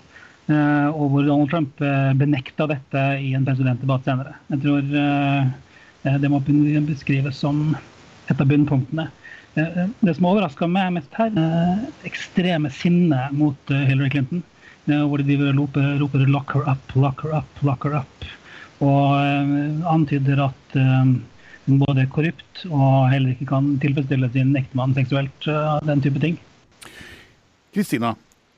Og 0.50 1.12
hvor 1.14 1.24
Donald 1.24 1.52
Trump 1.54 1.78
benekta 2.20 2.66
dette 2.68 3.04
i 3.22 3.30
en 3.38 3.46
presidentdebatt 3.48 4.04
senere. 4.04 4.34
Jeg 4.50 4.64
tror 4.64 6.18
det 6.20 6.32
må 6.34 6.42
beskrives 6.90 7.38
som 7.40 7.78
et 7.78 8.42
av 8.42 8.50
bunnpunktene. 8.50 9.06
Det 9.54 10.18
som 10.18 10.28
overraska 10.32 10.68
meg 10.68 10.98
mest 10.98 11.16
her, 11.22 11.32
ekstreme 12.10 12.74
sinne 12.76 13.30
mot 13.38 13.72
Hillary 13.72 14.10
Clinton. 14.18 14.44
Hvor 14.90 15.22
de 15.24 15.38
roper, 15.54 15.96
roper 16.02 16.26
'lock 16.26 16.58
her 16.58 16.68
up, 16.74 16.98
lock 16.98 17.24
her 17.24 17.38
up, 17.40 17.64
lock 17.64 17.86
her 17.86 18.02
up' 18.02 18.39
og 18.80 19.16
eh, 19.20 19.92
antyder 19.92 20.46
at 20.48 20.78
eh, 20.80 21.14
hun 21.70 21.80
både 21.84 22.06
er 22.06 22.12
korrupt 22.12 22.64
og 22.70 23.10
heller 23.12 23.34
ikke 23.34 23.50
kan 23.52 23.74
tilfredsstille 23.84 24.32
sin 24.34 24.56
ektemann 24.58 24.96
seksuelt. 24.98 25.48
Eh, 25.48 25.74
den 25.88 26.04
type 26.06 26.22
ting. 26.24 26.40
Kristina, 27.76 28.16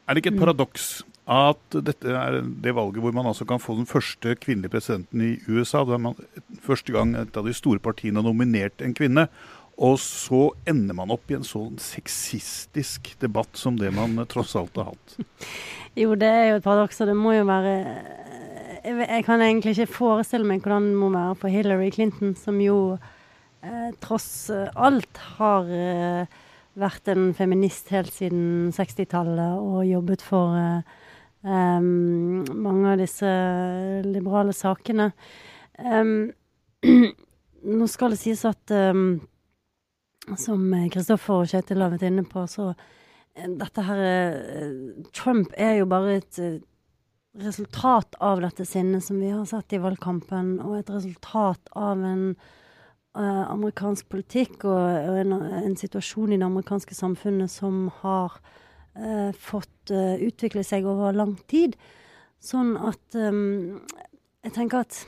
er 0.07 0.13
det 0.13 0.23
ikke 0.23 0.35
et 0.35 0.43
paradoks 0.43 0.91
at 1.31 1.79
dette 1.85 2.11
er 2.17 2.41
det 2.43 2.73
valget 2.75 3.03
hvor 3.03 3.13
man 3.15 3.29
altså 3.29 3.45
kan 3.47 3.61
få 3.61 3.75
den 3.77 3.87
første 3.87 4.35
kvinnelige 4.35 4.73
presidenten 4.73 5.21
i 5.21 5.31
USA? 5.47 5.83
Da 5.87 5.99
man 6.01 6.17
første 6.63 6.93
gang 6.93 7.15
et 7.15 7.37
av 7.37 7.47
de 7.47 7.55
store 7.55 7.79
partiene 7.79 8.21
har 8.21 8.27
nominert 8.27 8.81
en 8.81 8.95
kvinne. 8.97 9.27
Og 9.81 9.95
så 10.03 10.51
ender 10.69 10.93
man 10.93 11.13
opp 11.13 11.31
i 11.31 11.37
en 11.37 11.47
sånn 11.47 11.79
sexistisk 11.81 13.13
debatt 13.21 13.57
som 13.57 13.79
det 13.79 13.89
man 13.95 14.19
tross 14.29 14.53
alt 14.59 14.75
har 14.77 14.91
hatt. 14.91 15.15
Jo, 15.97 16.13
det 16.15 16.27
er 16.27 16.45
jo 16.51 16.59
et 16.59 16.65
paradoks, 16.65 17.01
og 17.01 17.09
det 17.09 17.15
må 17.17 17.33
jo 17.33 17.47
være 17.49 17.71
jeg 18.83 19.25
kan 19.25 19.41
egentlig 19.41 19.75
ikke 19.75 19.93
forestille 19.93 20.47
meg 20.47 20.63
hvordan 20.63 20.89
det 20.89 20.97
må 20.97 21.09
være 21.13 21.35
for 21.37 21.53
Hillary 21.53 21.89
Clinton, 21.93 22.33
som 22.35 22.59
jo 22.61 22.97
eh, 23.63 23.91
tross 24.01 24.49
alt 24.51 25.21
har 25.37 25.69
eh, 25.69 26.39
vært 26.79 27.11
en 27.11 27.31
feminist 27.37 27.91
helt 27.93 28.13
siden 28.13 28.71
60-tallet 28.75 29.59
og 29.59 29.83
jobbet 29.85 30.23
for 30.25 30.55
eh, 30.57 30.95
um, 31.45 32.41
mange 32.53 32.93
av 32.93 33.01
disse 33.01 33.33
liberale 34.07 34.55
sakene. 34.55 35.11
Um, 35.77 36.31
nå 37.77 37.91
skal 37.91 38.15
det 38.15 38.21
sies 38.23 38.41
at 38.49 38.73
um, 38.73 39.19
som 40.37 40.65
Kristoffer 40.93 41.43
og 41.43 41.53
Kjetil 41.53 41.83
har 41.83 41.93
vært 41.93 42.09
inne 42.09 42.25
på, 42.29 42.47
så 42.49 42.71
dette 43.31 43.83
her 43.87 44.01
Trump 45.15 45.53
er 45.55 45.77
jo 45.79 45.85
bare 45.87 46.17
et 46.19 46.39
resultat 47.33 48.15
av 48.19 48.41
dette 48.43 48.65
sinnet 48.65 49.03
som 49.03 49.19
vi 49.19 49.29
har 49.31 49.45
sett 49.45 49.73
i 49.73 49.79
valgkampen, 49.81 50.57
og 50.63 50.79
et 50.79 50.91
resultat 50.91 51.71
av 51.77 52.03
en 52.03 52.25
uh, 53.15 53.45
amerikansk 53.51 54.09
politikk 54.11 54.65
og, 54.67 55.15
en, 55.21 55.37
en, 55.39 55.77
situasjon 55.79 56.33
i 56.33 56.41
det 56.41 56.47
amerikanske 56.47 56.97
samfunnet 56.97 57.51
som 57.51 57.85
har 58.01 58.35
uh, 58.99 59.31
fått 59.31 59.93
uh, 59.95 60.19
utvikle 60.19 60.65
seg 60.67 60.87
over 60.89 61.15
lang 61.15 61.37
tid. 61.51 61.79
Sånn 62.41 62.75
at 62.75 63.15
um, 63.15 63.79
jeg 64.43 64.55
tenker 64.57 64.83
at 64.83 65.03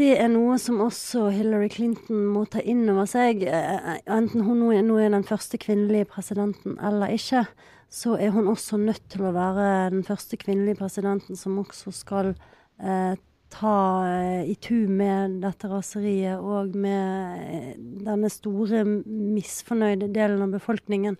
det 0.00 0.16
er 0.18 0.26
noe 0.28 0.58
som 0.60 0.82
også 0.84 1.28
Hillary 1.32 1.70
Clinton 1.72 2.26
må 2.34 2.42
ta 2.50 2.60
inn 2.60 2.82
over 2.90 3.06
seg. 3.08 3.46
Enten 3.46 4.42
hun 4.44 4.66
nå 4.84 4.98
er 5.00 5.14
den 5.14 5.24
første 5.24 5.56
kvinnelige 5.62 6.10
presidenten 6.10 6.74
eller 6.82 7.14
ikke, 7.14 7.46
så 7.90 8.14
er 8.22 8.30
hun 8.30 8.46
også 8.50 8.78
nødt 8.78 9.08
til 9.10 9.26
å 9.26 9.34
være 9.34 9.90
den 9.90 10.04
første 10.06 10.38
kvinnelige 10.38 10.78
presidenten 10.78 11.38
som 11.38 11.58
også 11.58 11.90
skal 11.94 12.32
eh, 12.78 13.16
ta 13.50 13.76
eh, 14.06 14.50
i 14.52 14.54
tu 14.62 14.86
med 14.86 15.40
dette 15.42 15.68
raseriet 15.70 16.38
og 16.38 16.76
med 16.78 17.40
eh, 17.42 17.72
denne 18.06 18.30
store 18.30 18.84
misfornøyde 18.86 20.12
delen 20.14 20.44
av 20.46 20.54
befolkningen. 20.54 21.18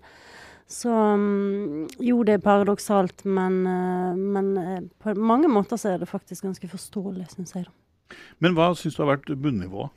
Så 0.71 0.87
um, 0.87 1.89
jo, 1.99 2.21
det 2.23 2.37
er 2.37 2.43
paradoksalt, 2.45 3.25
men, 3.27 3.57
uh, 3.67 4.15
men 4.15 4.51
uh, 4.55 4.77
på 5.03 5.11
mange 5.19 5.49
måter 5.51 5.75
så 5.75 5.89
er 5.91 5.97
det 5.99 6.07
faktisk 6.07 6.45
ganske 6.47 6.69
forståelig, 6.71 7.25
syns 7.33 7.51
jeg. 7.57 7.65
da. 7.67 8.15
Men 8.39 8.55
hva 8.55 8.69
syns 8.79 8.95
du 8.95 9.01
har 9.03 9.11
vært 9.17 9.27
bunnivået? 9.43 9.91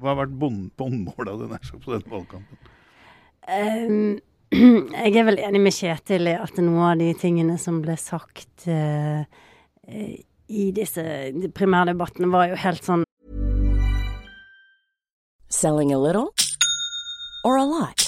Hva 0.00 0.14
har 0.14 0.22
vært 0.22 0.38
båndmåla 0.40 1.34
på 1.36 1.92
denne 1.92 2.12
valgkampen? 2.14 2.72
Um, 3.48 4.16
jeg 5.04 5.12
er 5.12 5.26
vel 5.28 5.40
enig 5.44 5.60
med 5.60 5.74
Kjetil 5.76 6.30
i 6.30 6.36
at 6.40 6.56
noe 6.64 6.94
av 6.94 7.02
de 7.02 7.10
tingene 7.20 7.58
som 7.60 7.82
ble 7.84 7.98
sagt 8.00 8.64
uh, 8.72 9.20
i 10.48 10.64
disse 10.72 11.04
primærdebattene, 11.52 12.30
var 12.32 12.48
jo 12.48 12.62
helt 12.64 12.84
sånn 12.84 13.04
Selling 15.52 15.92
a 15.92 15.98
little 16.00 16.32
or 17.44 17.56
a 17.56 17.64
lot? 17.64 18.07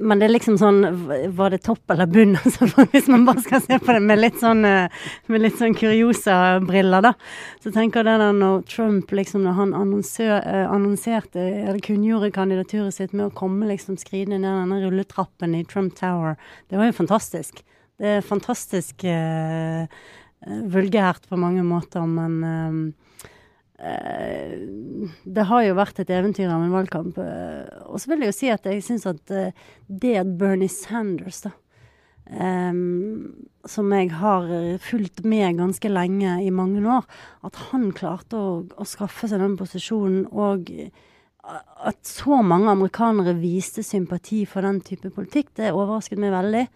men 0.00 0.20
det 0.20 0.26
er 0.26 0.32
liksom 0.32 0.56
sånn 0.60 0.80
Var 1.36 1.52
det 1.52 1.60
topp 1.66 1.92
eller 1.92 2.08
bunn? 2.10 2.36
Altså, 2.44 2.68
hvis 2.92 3.08
man 3.12 3.26
bare 3.28 3.42
skal 3.44 3.62
se 3.64 3.78
på 3.80 3.94
det 3.94 4.02
med 4.04 4.20
litt 4.20 4.38
sånn, 4.40 4.64
eh, 4.66 5.02
med 5.30 5.44
litt 5.44 5.58
sånn 5.60 5.76
kuriosa-briller, 5.76 7.04
da. 7.04 7.12
Så 7.62 7.72
tenker 7.74 8.06
jeg 8.06 8.20
det 8.22 8.30
når 8.38 8.64
Trump 8.70 9.12
liksom, 9.14 9.44
når 9.46 9.58
han 9.58 9.74
eh, 9.74 10.64
annonserte, 10.64 11.42
eller 11.42 11.82
kunngjorde 11.84 12.32
kandidaturet 12.34 12.96
sitt 12.96 13.14
med 13.14 13.28
å 13.28 13.34
komme 13.36 13.68
liksom 13.70 13.98
skridende 14.00 14.40
ned 14.40 14.62
denne 14.62 14.80
rulletrappen 14.84 15.54
i 15.58 15.64
Trump 15.68 15.94
Tower, 15.98 16.38
det 16.70 16.80
var 16.80 16.90
jo 16.90 16.96
fantastisk. 17.02 17.62
Det 18.00 18.16
er 18.16 18.24
fantastisk 18.24 19.04
uh, 19.04 19.84
vulgært 20.72 21.26
på 21.28 21.36
mange 21.36 21.64
måter, 21.66 22.06
men 22.08 22.38
uh, 22.40 23.28
det 23.80 25.46
har 25.48 25.64
jo 25.64 25.76
vært 25.78 26.02
et 26.02 26.12
eventyr 26.12 26.50
av 26.52 26.60
en 26.60 26.74
valgkamp. 26.74 27.18
Eh, 27.22 27.80
og 27.88 28.00
så 28.00 28.12
vil 28.12 28.24
jeg 28.24 28.32
jo 28.32 28.36
si 28.36 28.52
at 28.52 28.68
jeg 28.68 28.84
syns 28.84 29.06
at 29.08 29.32
eh, 29.32 29.56
det 29.88 30.16
at 30.20 30.32
Bernie 30.40 30.70
Sanders, 30.72 31.40
da, 31.46 31.54
um, 32.30 33.30
som 33.68 33.88
jeg 33.96 34.12
har 34.20 34.50
fulgt 34.84 35.24
med 35.24 35.56
ganske 35.58 35.92
lenge 35.92 36.36
i 36.44 36.50
mange 36.52 36.84
år, 36.84 37.08
at 37.46 37.62
han 37.70 37.88
klarte 37.96 38.36
å, 38.36 38.52
å 38.68 38.88
skaffe 38.88 39.30
seg 39.30 39.40
den 39.42 39.56
posisjonen 39.60 40.26
og 40.30 40.68
at 41.40 42.04
så 42.06 42.42
mange 42.44 42.68
amerikanere 42.70 43.32
viste 43.40 43.82
sympati 43.82 44.44
for 44.46 44.62
den 44.62 44.82
type 44.84 45.08
politikk, 45.10 45.54
det 45.56 45.72
overrasket 45.72 46.20
meg 46.20 46.34
veldig. 46.36 46.66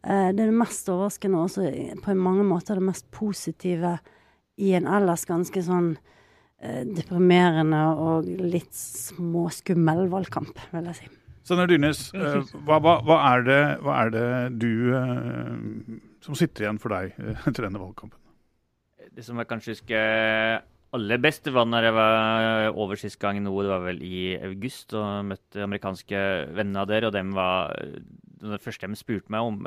Det 0.00 0.16
er 0.32 0.32
det 0.38 0.54
mest 0.56 0.88
overraskende 0.88 1.36
og 1.36 1.50
også 1.50 1.68
på 2.02 2.14
mange 2.16 2.46
måter 2.48 2.80
det 2.80 2.86
mest 2.88 3.04
positive 3.14 3.98
i 4.58 4.72
en 4.74 4.88
ellers 4.88 5.26
ganske 5.28 5.62
sånn 5.62 5.92
Eh, 5.92 6.14
deprimerende 6.58 7.80
og 8.02 8.26
litt 8.26 8.74
småskummel 8.74 10.08
valgkamp, 10.10 10.58
vil 10.72 10.88
jeg 10.90 10.98
si. 10.98 11.10
Steinar 11.48 11.68
Dyrnes, 11.70 12.00
eh, 12.12 12.42
hva, 12.66 12.76
hva, 12.76 12.98
hva, 13.08 13.16
er 13.30 13.44
det, 13.46 13.60
hva, 13.80 13.92
er 14.02 14.10
det, 14.12 14.24
du 14.60 14.72
eh, 14.92 15.94
som 16.20 16.36
sitter 16.36 16.66
igjen 16.66 16.80
for 16.82 16.92
deg 16.92 17.14
etter 17.48 17.64
denne 17.64 17.80
valgkampen? 17.80 18.20
Det 19.16 19.24
som 19.24 19.40
jeg 19.40 19.48
kanskje 19.48 19.72
husker 19.72 20.60
aller 20.98 21.22
best, 21.24 21.48
var 21.52 21.64
når 21.64 21.88
jeg 21.88 21.96
var 21.96 22.68
over 22.74 23.00
sist 23.00 23.16
gang 23.22 23.40
nå, 23.40 23.54
det 23.64 23.72
var 23.72 23.86
vel 23.86 24.02
i 24.04 24.20
august, 24.44 24.92
og 24.92 25.30
møtte 25.30 25.64
amerikanske 25.64 26.20
venner 26.58 26.88
der. 26.88 27.08
Og 27.08 27.16
dem 27.16 27.32
var 27.36 27.72
det 28.44 28.60
første 28.62 28.88
de 28.92 29.00
spurte 29.00 29.32
meg 29.32 29.48
om 29.48 29.64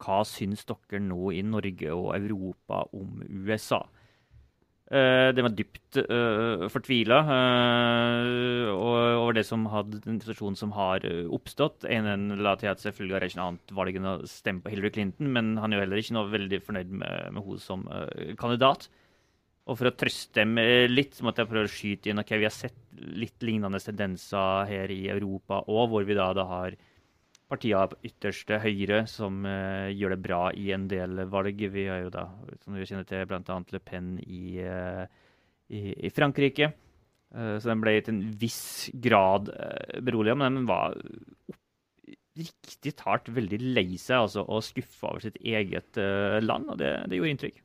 hva 0.00 0.20
syns 0.24 0.62
dere 0.70 1.02
nå 1.02 1.34
i 1.34 1.42
Norge 1.44 1.92
og 1.92 2.14
Europa 2.14 2.84
om 2.96 3.24
USA? 3.26 3.82
Uh, 4.90 5.30
det 5.30 5.44
var 5.46 5.52
dypt 5.54 6.00
uh, 6.02 6.64
fortvila 6.66 7.20
uh, 7.22 8.70
over 8.74 9.36
det 9.36 9.44
som 9.46 9.68
hadde 9.70 10.00
den 10.02 10.16
situasjonen 10.18 10.58
som 10.58 10.72
har 10.74 11.06
oppstått. 11.30 11.86
En 11.86 12.34
la 12.42 12.56
til 12.58 12.72
at 12.72 12.82
selvfølgelig 12.82 13.14
har 13.14 13.26
ikke 13.28 13.38
noe 13.38 13.50
annet 13.52 13.74
valg 13.78 14.00
enn 14.00 14.08
å 14.10 14.16
stemme 14.26 14.64
på 14.64 14.72
Hillary 14.72 14.90
Clinton, 14.96 15.30
men 15.30 15.52
han 15.62 15.70
er 15.70 15.78
jo 15.78 15.84
heller 15.84 16.02
ikke 16.02 16.16
noe 16.18 16.32
veldig 16.32 16.60
fornøyd 16.66 16.90
med, 16.90 17.30
med 17.36 17.46
henne 17.46 17.62
som 17.62 17.86
kandidat. 18.40 18.88
Og 19.70 19.78
for 19.78 19.86
å 19.86 19.94
trøste 19.94 20.40
dem 20.40 20.58
litt, 20.90 21.14
så 21.14 21.22
måtte 21.22 21.44
jeg 21.44 21.52
prøve 21.52 21.70
å 21.70 21.70
skyte 21.70 22.10
inn 22.10 22.24
ok, 22.24 22.34
vi 22.40 22.48
har 22.48 22.56
sett 22.56 22.80
litt 22.98 23.46
lignende 23.46 23.78
tendenser 23.84 24.66
her 24.66 24.90
i 24.90 25.04
Europa 25.12 25.62
òg, 25.70 25.84
hvor 25.92 26.08
vi 26.08 26.18
da, 26.18 26.32
da 26.34 26.48
har 26.50 26.74
partiene 27.50 27.88
på 27.90 27.98
ytterste 28.06 28.60
høyre 28.62 29.04
som 29.10 29.42
uh, 29.46 29.88
gjør 29.92 30.14
det 30.14 30.20
bra 30.24 30.42
i 30.56 30.70
en 30.74 30.86
del 30.90 31.24
valg. 31.30 31.64
Vi 31.74 31.86
har 31.90 32.04
jo 32.04 32.12
da, 32.14 32.28
som 32.64 32.76
vi 32.76 32.86
kjenner 32.86 33.08
til, 33.08 33.26
bl.a. 33.30 33.58
Le 33.74 33.80
Pen 33.82 34.14
i, 34.22 34.60
uh, 34.62 35.04
i, 35.70 35.82
i 36.06 36.12
Frankrike. 36.14 36.72
Uh, 37.34 37.56
så 37.58 37.70
den 37.70 37.82
ble 37.82 37.96
til 38.02 38.16
en 38.16 38.22
viss 38.40 38.90
grad 39.02 39.50
uh, 39.54 39.98
beroliga, 40.02 40.38
men 40.38 40.60
den 40.60 40.70
var 40.70 40.96
riktig 42.38 42.94
talt 42.96 43.28
veldig 43.34 43.58
lei 43.74 43.98
seg 43.98 44.24
altså, 44.24 44.46
og 44.46 44.64
skuffa 44.64 45.10
over 45.10 45.24
sitt 45.26 45.36
eget 45.42 45.98
land, 46.40 46.70
og 46.72 46.78
det, 46.80 46.94
det 47.10 47.18
gjorde 47.18 47.32
inntrykk. 47.34 47.58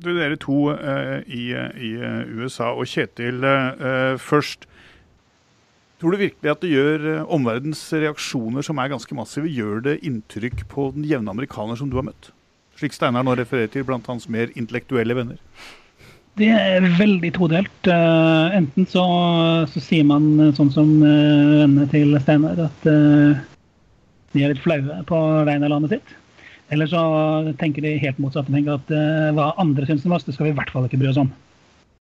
dere 0.00 0.38
to 0.40 0.60
i, 1.26 1.42
i, 1.50 1.90
USA 2.40 2.70
og 2.70 2.88
Kjetil 2.88 3.44
først. 4.22 4.69
Tror 6.00 6.14
du 6.14 6.22
virkelig 6.22 6.48
at 6.48 6.62
det 6.64 6.70
gjør 6.72 7.02
eh, 7.10 7.24
omverdens 7.28 7.82
reaksjoner, 7.92 8.64
som 8.64 8.78
er 8.80 8.88
ganske 8.88 9.16
massive, 9.16 9.50
gjør 9.52 9.82
det 9.84 9.98
inntrykk 10.08 10.64
på 10.70 10.88
den 10.94 11.04
jevne 11.04 11.34
amerikaner 11.34 11.76
som 11.76 11.90
du 11.92 11.98
har 11.98 12.06
møtt? 12.06 12.30
Slik 12.80 12.96
Steinar 12.96 13.26
nå 13.26 13.34
refererer 13.36 13.68
til 13.68 13.84
blant 13.84 14.08
hans 14.08 14.24
mer 14.32 14.48
intellektuelle 14.56 15.16
venner. 15.18 15.42
Det 16.40 16.48
er 16.56 16.86
veldig 16.96 17.32
todelt. 17.36 17.82
Uh, 17.84 18.48
enten 18.56 18.86
så, 18.88 19.02
så, 19.68 19.82
sier 19.84 20.06
man 20.08 20.30
eh, 20.40 20.54
sånn 20.56 20.70
som 20.72 20.94
uh, 21.02 21.66
vennene 21.66 21.84
til 21.92 22.16
Steinar, 22.22 22.62
at 22.70 22.88
uh, 22.88 23.36
de 24.32 24.46
er 24.46 24.54
litt 24.54 24.64
flaue 24.64 25.02
på 25.10 25.20
vegne 25.50 25.68
av 25.68 25.74
landet 25.74 25.98
sitt. 25.98 26.16
Eller 26.72 26.88
så 26.88 27.02
tenker 27.60 27.84
de 27.84 27.98
helt 28.00 28.22
motsatt 28.22 28.48
og 28.48 28.54
tenker 28.54 28.78
at 28.78 28.92
hva 29.34 29.48
andre 29.58 29.88
syns 29.88 30.04
om 30.06 30.12
oss, 30.14 30.22
det 30.22 30.36
skal 30.36 30.46
vi 30.46 30.52
i 30.52 30.54
hvert 30.54 30.70
fall 30.70 30.84
ikke 30.86 31.00
bry 31.00 31.08
oss 31.10 31.18
om. 31.18 31.32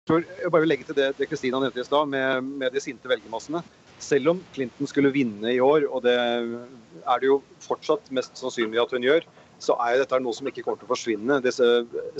Jeg 0.09 0.49
bare 0.49 0.63
vil 0.63 0.69
legge 0.69 0.87
til 0.89 0.97
det 0.97 1.27
Kristina 1.29 1.61
nevnte 1.61 1.81
i 1.81 1.85
stad, 1.85 2.09
med, 2.09 2.49
med, 2.61 2.73
de 2.73 2.81
sinte 2.81 3.09
velgermassene. 3.09 3.61
Selv 4.01 4.33
om 4.33 4.43
Clinton 4.53 4.89
skulle 4.89 5.13
vinne 5.13 5.53
i 5.53 5.61
år, 5.63 5.87
og 5.87 6.03
det 6.05 6.15
er 6.15 7.21
det 7.21 7.29
jo 7.29 7.41
fortsatt 7.63 8.11
mest 8.15 8.35
sannsynlig 8.39 8.81
at 8.81 8.93
hun 8.95 9.05
gjør, 9.05 9.27
så 9.63 9.75
er 9.85 10.01
dette 10.01 10.19
noe 10.19 10.35
som 10.35 10.47
ikke 10.49 10.65
kommer 10.65 10.81
til 10.81 10.89
å 10.89 10.93
forsvinne. 10.93 11.37
Disse 11.43 11.67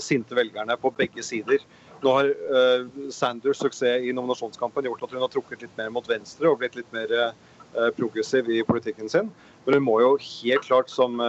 sinte 0.02 0.36
velgerne 0.36 0.76
på 0.80 0.92
begge 0.96 1.24
sider. 1.24 1.60
Nå 2.04 2.14
har 2.16 2.30
uh, 2.32 2.86
Sanders' 3.12 3.60
suksess 3.60 4.04
i 4.04 4.14
nominasjonskampen 4.16 4.88
gjort 4.88 5.04
at 5.04 5.12
hun 5.12 5.24
har 5.24 5.32
trukket 5.32 5.66
litt 5.66 5.76
mer 5.78 5.92
mot 5.92 6.08
venstre 6.08 6.48
og 6.48 6.60
blitt 6.62 6.78
litt 6.78 6.88
mer 6.96 7.12
uh, 7.12 7.90
progressiv 7.96 8.48
i 8.52 8.62
politikken 8.66 9.12
sin. 9.12 9.30
Men 9.66 9.78
hun 9.78 9.86
må 9.86 9.98
jo 10.00 10.16
helt 10.22 10.64
klart, 10.64 10.92
som 10.92 11.20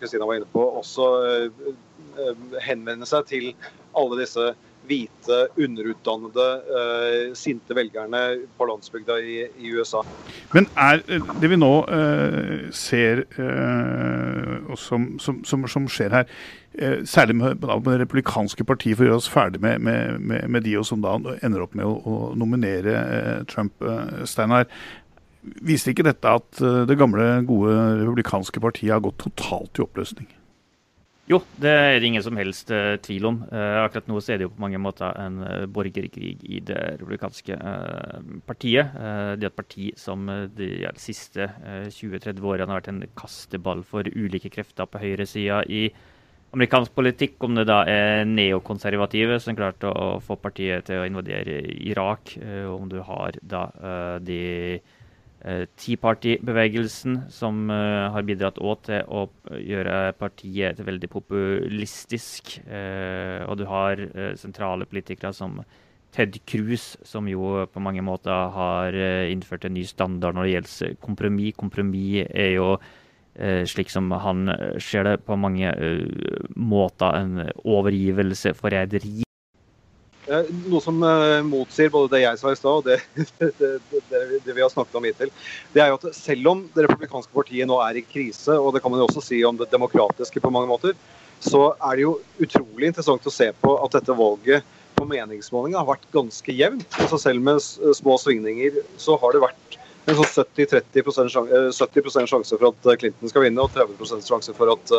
Kristina 0.00 0.26
var 0.26 0.40
inne 0.40 0.50
på, 0.50 0.66
også 0.82 1.08
uh, 1.22 2.34
henvende 2.64 3.08
seg 3.08 3.26
til 3.30 3.50
alle 3.98 4.18
disse 4.22 4.52
hvite, 4.86 5.38
underutdannede, 5.58 6.46
eh, 6.78 7.34
sinte 7.38 7.74
velgerne 7.76 8.22
på 8.58 8.66
landsbygda 8.68 9.18
i, 9.20 9.36
i, 9.58 9.72
USA. 9.76 10.02
Men 10.54 10.66
er 10.76 11.02
det 11.40 11.50
vi 11.50 11.58
nå 11.58 11.70
eh, 11.86 12.66
ser 12.74 13.24
eh, 13.38 14.74
som, 14.78 15.12
som, 15.22 15.42
som, 15.44 15.68
som, 15.68 15.88
skjer 15.90 16.16
her, 16.18 16.34
særlig 17.04 17.36
med, 17.36 17.60
med, 17.60 17.84
det 17.84 18.00
republikanske 18.06 18.64
partiet, 18.64 18.96
for 18.96 19.04
å 19.04 19.10
gjøre 19.10 19.20
oss 19.20 19.30
ferdig 19.30 19.60
med, 19.60 19.82
med, 19.84 20.18
med, 20.48 20.62
de 20.64 20.78
som 20.88 21.02
da 21.04 21.18
ender 21.44 21.66
opp 21.66 21.76
med 21.76 21.84
å, 21.84 21.96
å 22.00 22.18
nominere 22.38 23.42
Trump, 23.50 23.84
Steinar. 24.24 24.68
Viser 25.42 25.92
ikke 25.92 26.06
dette 26.06 26.36
at 26.38 26.62
det 26.88 26.96
gamle, 26.96 27.42
gode 27.44 27.74
republikanske 28.00 28.62
partiet 28.62 28.94
har 28.94 29.04
gått 29.04 29.20
totalt 29.26 29.76
i 29.76 29.84
oppløsning? 29.84 30.30
Jo, 31.30 31.38
det 31.62 31.70
er 31.70 32.00
det 32.02 32.08
ingen 32.08 32.24
som 32.24 32.38
helst 32.38 32.72
uh, 32.74 32.96
tvil 33.02 33.28
om. 33.28 33.36
Uh, 33.46 33.84
akkurat 33.84 34.08
nå 34.10 34.18
så 34.18 34.34
er 34.34 34.40
det 34.40 34.48
jo 34.48 34.52
på 34.56 34.62
mange 34.64 34.80
måter 34.82 35.14
en 35.22 35.36
uh, 35.46 35.66
borgerkrig 35.70 36.32
i 36.42 36.58
det 36.66 36.80
republikanske 36.98 37.58
partiet. 38.46 38.90
det 39.38 39.46
er 39.46 39.50
et 39.50 39.56
parti 39.56 39.92
som 39.98 40.26
de, 40.56 40.68
ja, 40.82 40.90
de 40.94 41.02
siste 41.02 41.46
20-30 41.94 42.42
årene 42.42 42.72
har 42.72 42.80
vært 42.80 42.90
en 42.90 43.04
kasteball 43.18 43.84
for 43.86 44.08
ulike 44.08 44.50
krefter 44.52 44.88
på 44.90 45.00
høyresida 45.02 45.62
i 45.70 45.84
amerikansk 46.52 46.92
politikk, 46.94 47.38
om 47.46 47.54
det 47.56 47.64
da 47.70 47.82
er 47.88 48.26
neokonservative 48.28 49.38
som 49.40 49.56
klarte 49.56 49.88
å 49.88 50.18
få 50.20 50.36
partiet 50.42 50.88
til 50.88 51.00
å 51.00 51.06
invadere 51.08 51.62
Irak, 51.86 52.34
om 52.68 52.90
du 52.90 52.98
har 53.06 53.38
da 53.40 53.64
de 54.20 54.42
Tea 55.42 55.98
Party-bevegelsen, 55.98 57.24
som 57.34 57.64
uh, 57.70 58.12
har 58.14 58.26
bidratt 58.26 58.60
òg 58.62 58.84
til 58.86 59.08
å 59.10 59.24
gjøre 59.58 60.12
partiet 60.14 60.78
veldig 60.86 61.08
populistisk. 61.10 62.60
Uh, 62.68 63.42
og 63.48 63.56
du 63.58 63.64
har 63.66 63.98
uh, 63.98 64.28
sentrale 64.38 64.86
politikere 64.86 65.34
som 65.34 65.58
Ted 66.14 66.38
Cruz, 66.46 66.92
som 67.08 67.26
jo 67.26 67.64
på 67.72 67.82
mange 67.82 68.04
måter 68.04 68.52
har 68.54 68.94
innført 69.32 69.64
en 69.64 69.72
ny 69.72 69.86
standard 69.88 70.36
når 70.36 70.44
det 70.44 70.52
gjelder 70.52 70.98
kompromiss. 71.00 71.56
Kompromiss 71.56 72.28
er 72.28 72.50
jo, 72.58 72.74
slik 73.64 73.88
som 73.88 74.12
han 74.20 74.44
ser 74.76 75.08
det, 75.08 75.16
på 75.24 75.40
mange 75.40 75.72
måter 76.52 77.16
en 77.16 77.46
overgivelse, 77.64 78.52
forræderi 78.60 79.22
Eh, 79.22 79.31
noe 80.28 80.80
som 80.82 81.00
uh, 81.02 81.42
motsier 81.42 81.90
både 81.90 82.12
det 82.14 82.22
jeg 82.22 82.38
sa 82.38 82.52
i 82.52 82.58
stad 82.58 82.78
og 82.78 82.84
det, 82.88 83.00
det, 83.38 83.50
det, 83.58 84.20
det, 84.44 84.52
vi 84.54 84.62
har 84.62 84.70
snakket 84.70 84.98
om 84.98 85.08
hittil, 85.08 85.32
det 85.74 85.82
er 85.82 85.90
jo 85.90 85.98
at 85.98 86.14
selv 86.14 86.52
om 86.52 86.62
det 86.74 86.86
republikanske 86.86 87.34
partiet 87.34 87.68
nå 87.68 87.80
er 87.82 87.98
i 87.98 88.04
krise, 88.06 88.54
og 88.54 88.74
det 88.74 88.84
kan 88.84 88.92
man 88.92 89.02
jo 89.02 89.08
også 89.08 89.24
si 89.24 89.42
om 89.46 89.58
det 89.58 89.70
demokratiske 89.72 90.42
på 90.42 90.52
mange 90.54 90.70
måter, 90.70 90.94
så 91.42 91.72
er 91.74 91.98
det 91.98 92.06
jo 92.06 92.14
utrolig 92.38 92.92
interessant 92.92 93.26
å 93.26 93.34
se 93.34 93.50
på 93.64 93.74
at 93.82 93.98
dette 93.98 94.14
valget 94.14 94.78
på 94.94 95.08
meningsmålinga 95.10 95.80
har 95.80 95.88
vært 95.88 96.06
ganske 96.14 96.54
jevnt. 96.54 96.86
Altså 97.02 97.18
selv 97.18 97.42
med 97.42 97.58
små 97.98 98.14
svingninger 98.20 98.78
så 99.02 99.16
har 99.18 99.34
det 99.34 99.42
vært 99.42 99.78
en 100.06 100.18
sånn 100.18 100.46
70-30% 100.54 101.34
70% 101.74 102.30
sjanse 102.30 102.58
for 102.60 102.70
at 102.70 102.88
Clinton 103.00 103.30
skal 103.30 103.48
vinne, 103.48 103.64
og 103.64 103.74
30 103.74 104.22
sjanse 104.28 104.54
for 104.54 104.70
at 104.76 104.94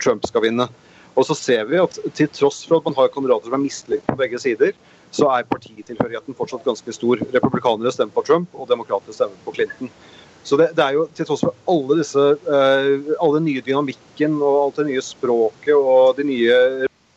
Trump 0.00 0.24
skal 0.28 0.46
vinne. 0.46 0.70
Og 1.14 1.26
så 1.28 1.36
ser 1.38 1.68
vi 1.70 1.78
at 1.78 1.98
til 2.16 2.30
tross 2.34 2.64
for 2.66 2.80
at 2.80 2.88
man 2.88 2.96
har 2.98 3.12
kandidater 3.14 3.46
som 3.46 3.56
er 3.58 3.62
mislykket 3.62 4.08
på 4.08 4.18
begge 4.18 4.40
sider, 4.42 4.74
så 5.14 5.28
er 5.30 5.46
partitilhørigheten 5.46 6.34
fortsatt 6.34 6.66
ganske 6.66 6.94
stor. 6.96 7.20
Republikanere 7.34 7.92
stemmer 7.94 8.16
på 8.16 8.24
Trump, 8.26 8.54
og 8.58 8.68
demokrater 8.70 9.14
stemmer 9.14 9.38
på 9.44 9.54
Clinton. 9.54 9.92
Så 10.44 10.58
det, 10.60 10.72
det, 10.76 10.84
er 10.84 10.96
jo 10.98 11.06
til 11.16 11.28
tross 11.28 11.44
for 11.46 11.54
alle 11.70 12.00
disse 12.02 12.20
uh, 12.20 13.12
alle 13.14 13.38
den 13.38 13.46
nye 13.46 13.62
dynamikken 13.64 14.36
og 14.42 14.58
alt 14.58 14.80
det 14.82 14.90
nye 14.90 15.04
språket 15.04 15.72
og 15.72 16.18
de 16.18 16.26
nye 16.28 16.58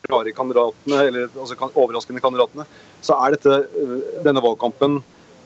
rare 0.07 0.31
kandidatene, 0.31 1.01
eller 1.09 1.33
altså 1.33 1.57
overraskende 1.73 2.23
kandidatene, 2.23 2.63
så 3.03 3.17
er 3.25 3.35
dette, 3.35 3.57
uh, 3.75 3.97
denne 4.23 4.43
valgkampen 4.45 5.01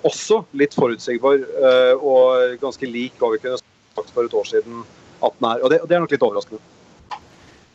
også 0.05 0.43
litt 0.57 0.77
forutsigbar 0.77 1.41
uh, 1.41 1.95
og 1.97 2.59
ganske 2.61 2.89
lik 2.89 3.17
hva 3.21 3.31
vi 3.33 3.41
kunne 3.41 3.57
sagt 3.61 4.13
for 4.13 4.27
et 4.27 4.37
år 4.37 4.51
siden 4.51 4.83
at 5.21 5.33
den 5.39 5.49
er. 5.49 5.63
Og 5.63 5.73
det, 5.73 5.81
og 5.81 5.89
det 5.89 5.97
er 5.97 6.05
nok 6.05 6.13
litt 6.13 6.27
overraskende. 6.29 6.61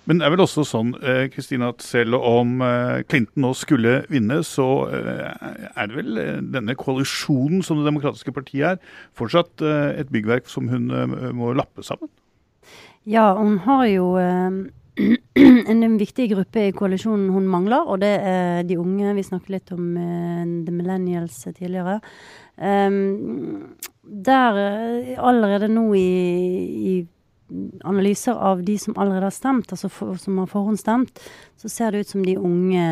Men 0.07 0.21
det 0.21 0.27
er 0.27 0.33
vel 0.37 0.45
også 0.45 0.63
sånn 0.67 0.93
eh, 1.03 1.25
Kristina, 1.33 1.73
at 1.75 1.83
selv 1.83 2.21
om 2.21 2.61
eh, 2.63 3.03
Clinton 3.11 3.43
nå 3.43 3.51
skulle 3.59 3.99
vinne, 4.13 4.39
så 4.47 4.69
eh, 4.95 5.67
er 5.75 5.91
det 5.91 5.99
vel 5.99 6.21
denne 6.55 6.77
koalisjonen 6.79 7.65
som 7.67 7.81
Det 7.81 7.89
demokratiske 7.89 8.35
partiet 8.35 8.77
er, 8.77 8.95
fortsatt 9.19 9.63
et 9.67 10.11
byggverk 10.13 10.49
som 10.51 10.71
hun 10.71 10.89
må 11.37 11.53
lappe 11.59 11.83
sammen? 11.87 12.11
Ja, 13.07 13.33
hun 13.39 13.59
har 13.67 13.85
jo 13.91 14.07
en 15.73 15.99
viktig 15.99 16.29
gruppe 16.33 16.69
i 16.69 16.75
koalisjonen 16.75 17.33
hun 17.35 17.51
mangler, 17.51 17.87
og 17.87 18.01
det 18.03 18.15
er 18.23 18.63
de 18.67 18.79
unge. 18.81 19.15
Vi 19.19 19.27
snakket 19.27 19.55
litt 19.57 19.75
om 19.75 19.91
the 20.67 20.75
millennials 20.75 21.43
tidligere. 21.47 21.99
Um, 22.57 23.77
der 24.03 24.57
allerede 25.19 25.69
nå 25.69 25.91
i, 25.99 26.09
i 26.95 26.97
analyser 27.87 28.35
av 28.35 28.63
de 28.67 28.77
som 28.79 28.97
allerede 28.99 29.29
har 29.29 29.35
stemt, 29.35 29.73
altså 29.73 29.91
for, 29.93 30.17
som 30.21 30.39
har 30.43 30.51
forhåndsstemt, 30.51 31.21
så 31.61 31.71
ser 31.71 31.93
det 31.93 32.05
ut 32.05 32.15
som 32.15 32.25
de 32.27 32.37
unge 32.39 32.87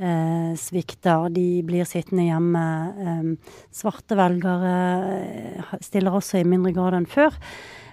eh, 0.00 0.54
svikter. 0.58 1.28
De 1.34 1.62
blir 1.66 1.88
sittende 1.88 2.26
hjemme. 2.28 2.64
Eh, 3.04 3.52
svarte 3.74 4.18
velgere 4.18 4.72
eh, 5.18 5.76
stiller 5.84 6.16
også 6.18 6.40
i 6.40 6.48
mindre 6.48 6.74
grad 6.76 6.98
enn 6.98 7.10
før. 7.10 7.36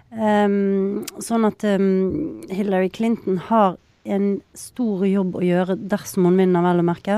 Um, 0.07 1.03
sånn 1.19 1.43
at 1.49 1.65
um, 1.67 2.39
Hillary 2.47 2.87
Clinton 2.95 3.41
har 3.49 3.75
en 4.07 4.37
stor 4.55 5.03
jobb 5.03 5.35
å 5.35 5.43
gjøre 5.43 5.75
dersom 5.91 6.29
hun 6.29 6.39
vinner, 6.39 6.63
vel 6.63 6.79
å 6.79 6.85
merke. 6.87 7.17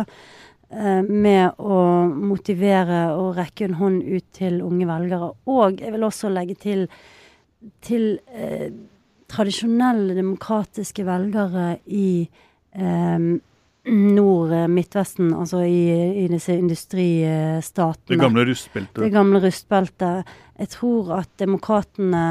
Uh, 0.73 1.05
med 1.05 1.61
å 1.61 1.77
motivere 2.09 3.11
og 3.13 3.37
rekke 3.37 3.67
en 3.67 3.77
hånd 3.77 4.01
ut 4.09 4.25
til 4.33 4.57
unge 4.65 4.89
velgere. 4.89 5.31
Og 5.53 5.83
jeg 5.83 5.93
vil 5.93 6.07
også 6.09 6.33
legge 6.33 6.57
til 6.65 6.87
til 7.83 8.19
eh, 8.31 8.69
tradisjonelle 9.29 10.15
demokratiske 10.17 11.05
velgere 11.07 11.77
i 11.85 12.27
eh, 12.75 13.29
Nord-Midtvesten, 13.89 15.33
altså 15.33 15.63
i, 15.65 15.81
i, 16.23 16.27
disse 16.29 16.53
industristatene. 16.57 18.15
Det 18.15 18.21
gamle 18.21 18.45
rustbeltet. 18.49 19.03
Det 19.03 19.11
gamle 19.13 19.41
rustbeltet. 19.43 20.31
Jeg 20.59 20.71
tror 20.75 21.13
at 21.21 21.29
demokratene, 21.39 22.23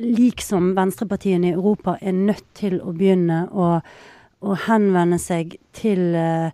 liksom 0.00 0.74
venstrepartiene 0.76 1.50
i 1.50 1.54
Europa, 1.56 1.96
er 2.00 2.16
nødt 2.16 2.44
til 2.54 2.78
å 2.80 2.92
begynne 2.96 3.46
å, 3.50 3.72
å 4.40 4.58
henvende 4.68 5.18
seg 5.20 5.56
til 5.76 6.14
eh, 6.14 6.52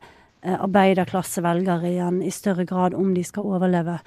arbeiderklassevelgere 0.57 1.91
igjen 1.91 2.23
i 2.23 2.33
større 2.35 2.65
grad 2.69 2.95
om 2.95 3.13
de 3.15 3.27
skal 3.27 3.51
overleve. 3.57 3.99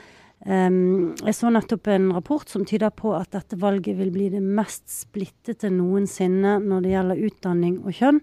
Um, 0.47 1.17
jeg 1.25 1.35
så 1.35 1.49
nettopp 1.51 1.89
en 1.91 2.13
rapport 2.15 2.47
som 2.47 2.63
tyder 2.67 2.93
på 2.95 3.11
at 3.17 3.33
dette 3.35 3.57
valget 3.59 3.97
vil 3.97 4.11
bli 4.13 4.29
det 4.31 4.39
mest 4.39 4.85
splittete 4.87 5.67
noensinne 5.73 6.55
når 6.63 6.85
det 6.85 6.93
gjelder 6.93 7.23
utdanning 7.27 7.75
og 7.83 7.97
kjønn. 7.97 8.21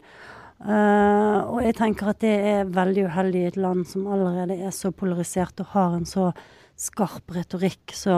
Uh, 0.57 1.45
og 1.53 1.59
jeg 1.67 1.77
tenker 1.77 2.09
at 2.15 2.23
det 2.25 2.33
er 2.55 2.71
veldig 2.73 3.05
uheldig 3.11 3.43
i 3.43 3.51
et 3.51 3.59
land 3.61 3.85
som 3.85 4.07
allerede 4.09 4.57
er 4.57 4.73
så 4.73 4.89
polarisert 4.97 5.61
og 5.61 5.75
har 5.75 5.99
en 5.99 6.09
så 6.09 6.31
skarp 6.81 7.37
retorikk. 7.37 7.93
Så, 7.93 8.17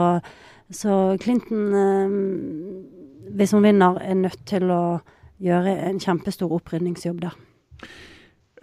så 0.71 0.95
Clinton, 1.19 1.67
uh, 1.75 3.35
hvis 3.35 3.51
hun 3.51 3.67
vinner, 3.67 3.99
er 3.99 4.15
nødt 4.21 4.45
til 4.47 4.71
å 4.71 5.01
gjøre 5.43 5.75
en 5.89 5.99
kjempestor 5.99 6.55
opprydningsjobb 6.55 7.19
der. 7.27 7.35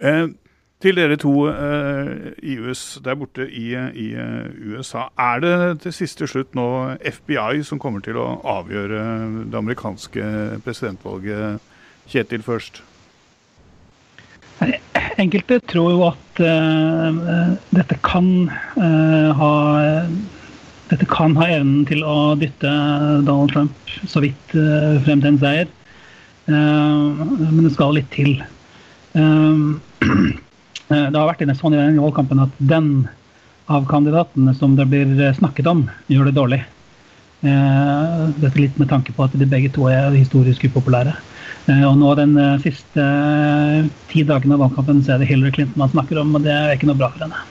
Uh, 0.01 0.33
til 0.83 0.97
dere 0.99 1.17
to 1.17 1.31
uh, 1.49 2.33
i 2.43 2.57
US, 2.61 2.99
der 3.03 3.17
borte 3.17 3.47
i, 3.49 3.71
i 3.73 4.07
uh, 4.13 4.45
USA. 4.71 5.07
Er 5.17 5.41
det 5.41 5.55
til 5.85 5.95
siste 5.95 6.27
slutt 6.29 6.53
nå 6.57 6.67
FBI 7.01 7.63
som 7.65 7.81
kommer 7.81 8.03
til 8.05 8.19
å 8.21 8.27
avgjøre 8.57 9.01
det 9.49 9.57
amerikanske 9.57 10.27
presidentvalget? 10.65 11.63
Kjetil 12.07 12.43
først. 12.45 12.81
Enkelte 15.19 15.57
tror 15.67 15.91
jo 15.91 16.03
at 16.07 16.39
uh, 16.39 17.57
dette 17.73 17.97
kan 18.05 18.29
ha 19.37 19.53
dette 20.87 21.03
kan 21.11 21.33
ha 21.35 21.49
evnen 21.51 21.83
til 21.89 22.05
å 22.07 22.37
dytte 22.39 22.69
Donald 23.27 23.51
Trump 23.51 23.95
så 24.07 24.21
vidt 24.23 24.53
frem 24.53 25.19
til 25.19 25.33
en 25.33 25.41
seier. 25.41 25.73
men 26.47 27.65
det 27.65 27.73
skal 27.73 27.97
litt 27.97 28.07
til. 28.15 28.37
Eh, 29.17 29.57
det 30.87 31.15
har 31.17 31.27
vært 31.27 31.57
sånn 31.59 31.75
i 31.75 31.79
den 31.79 31.99
valgkampen 32.01 32.45
at 32.45 32.59
den 32.59 32.91
av 33.67 33.87
kandidatene 33.89 34.53
som 34.55 34.77
det 34.77 34.85
blir 34.87 35.33
snakket 35.35 35.67
om, 35.67 35.87
gjør 36.07 36.29
det 36.29 36.37
dårlig. 36.37 36.61
Dette 37.43 38.57
litt 38.57 38.77
med 38.79 38.89
tanke 38.89 39.11
på 39.13 39.25
at 39.27 39.35
de 39.35 39.45
begge 39.49 39.69
to 39.75 39.89
er 39.91 40.15
historisk 40.15 40.63
upopulære. 40.69 41.13
Og 41.89 41.97
nå 41.99 42.13
den 42.15 42.39
siste 42.63 43.03
ti 44.07 44.23
dagene 44.23 44.55
av 44.55 44.63
valgkampen 44.63 45.03
så 45.03 45.15
er 45.15 45.21
det 45.21 45.29
Hillary 45.29 45.51
Clinton 45.57 45.83
man 45.83 45.91
snakker 45.91 46.21
om, 46.23 46.33
og 46.39 46.47
det 46.47 46.55
er 46.55 46.75
ikke 46.77 46.89
noe 46.89 46.99
bra 46.99 47.11
for 47.11 47.27
henne. 47.27 47.43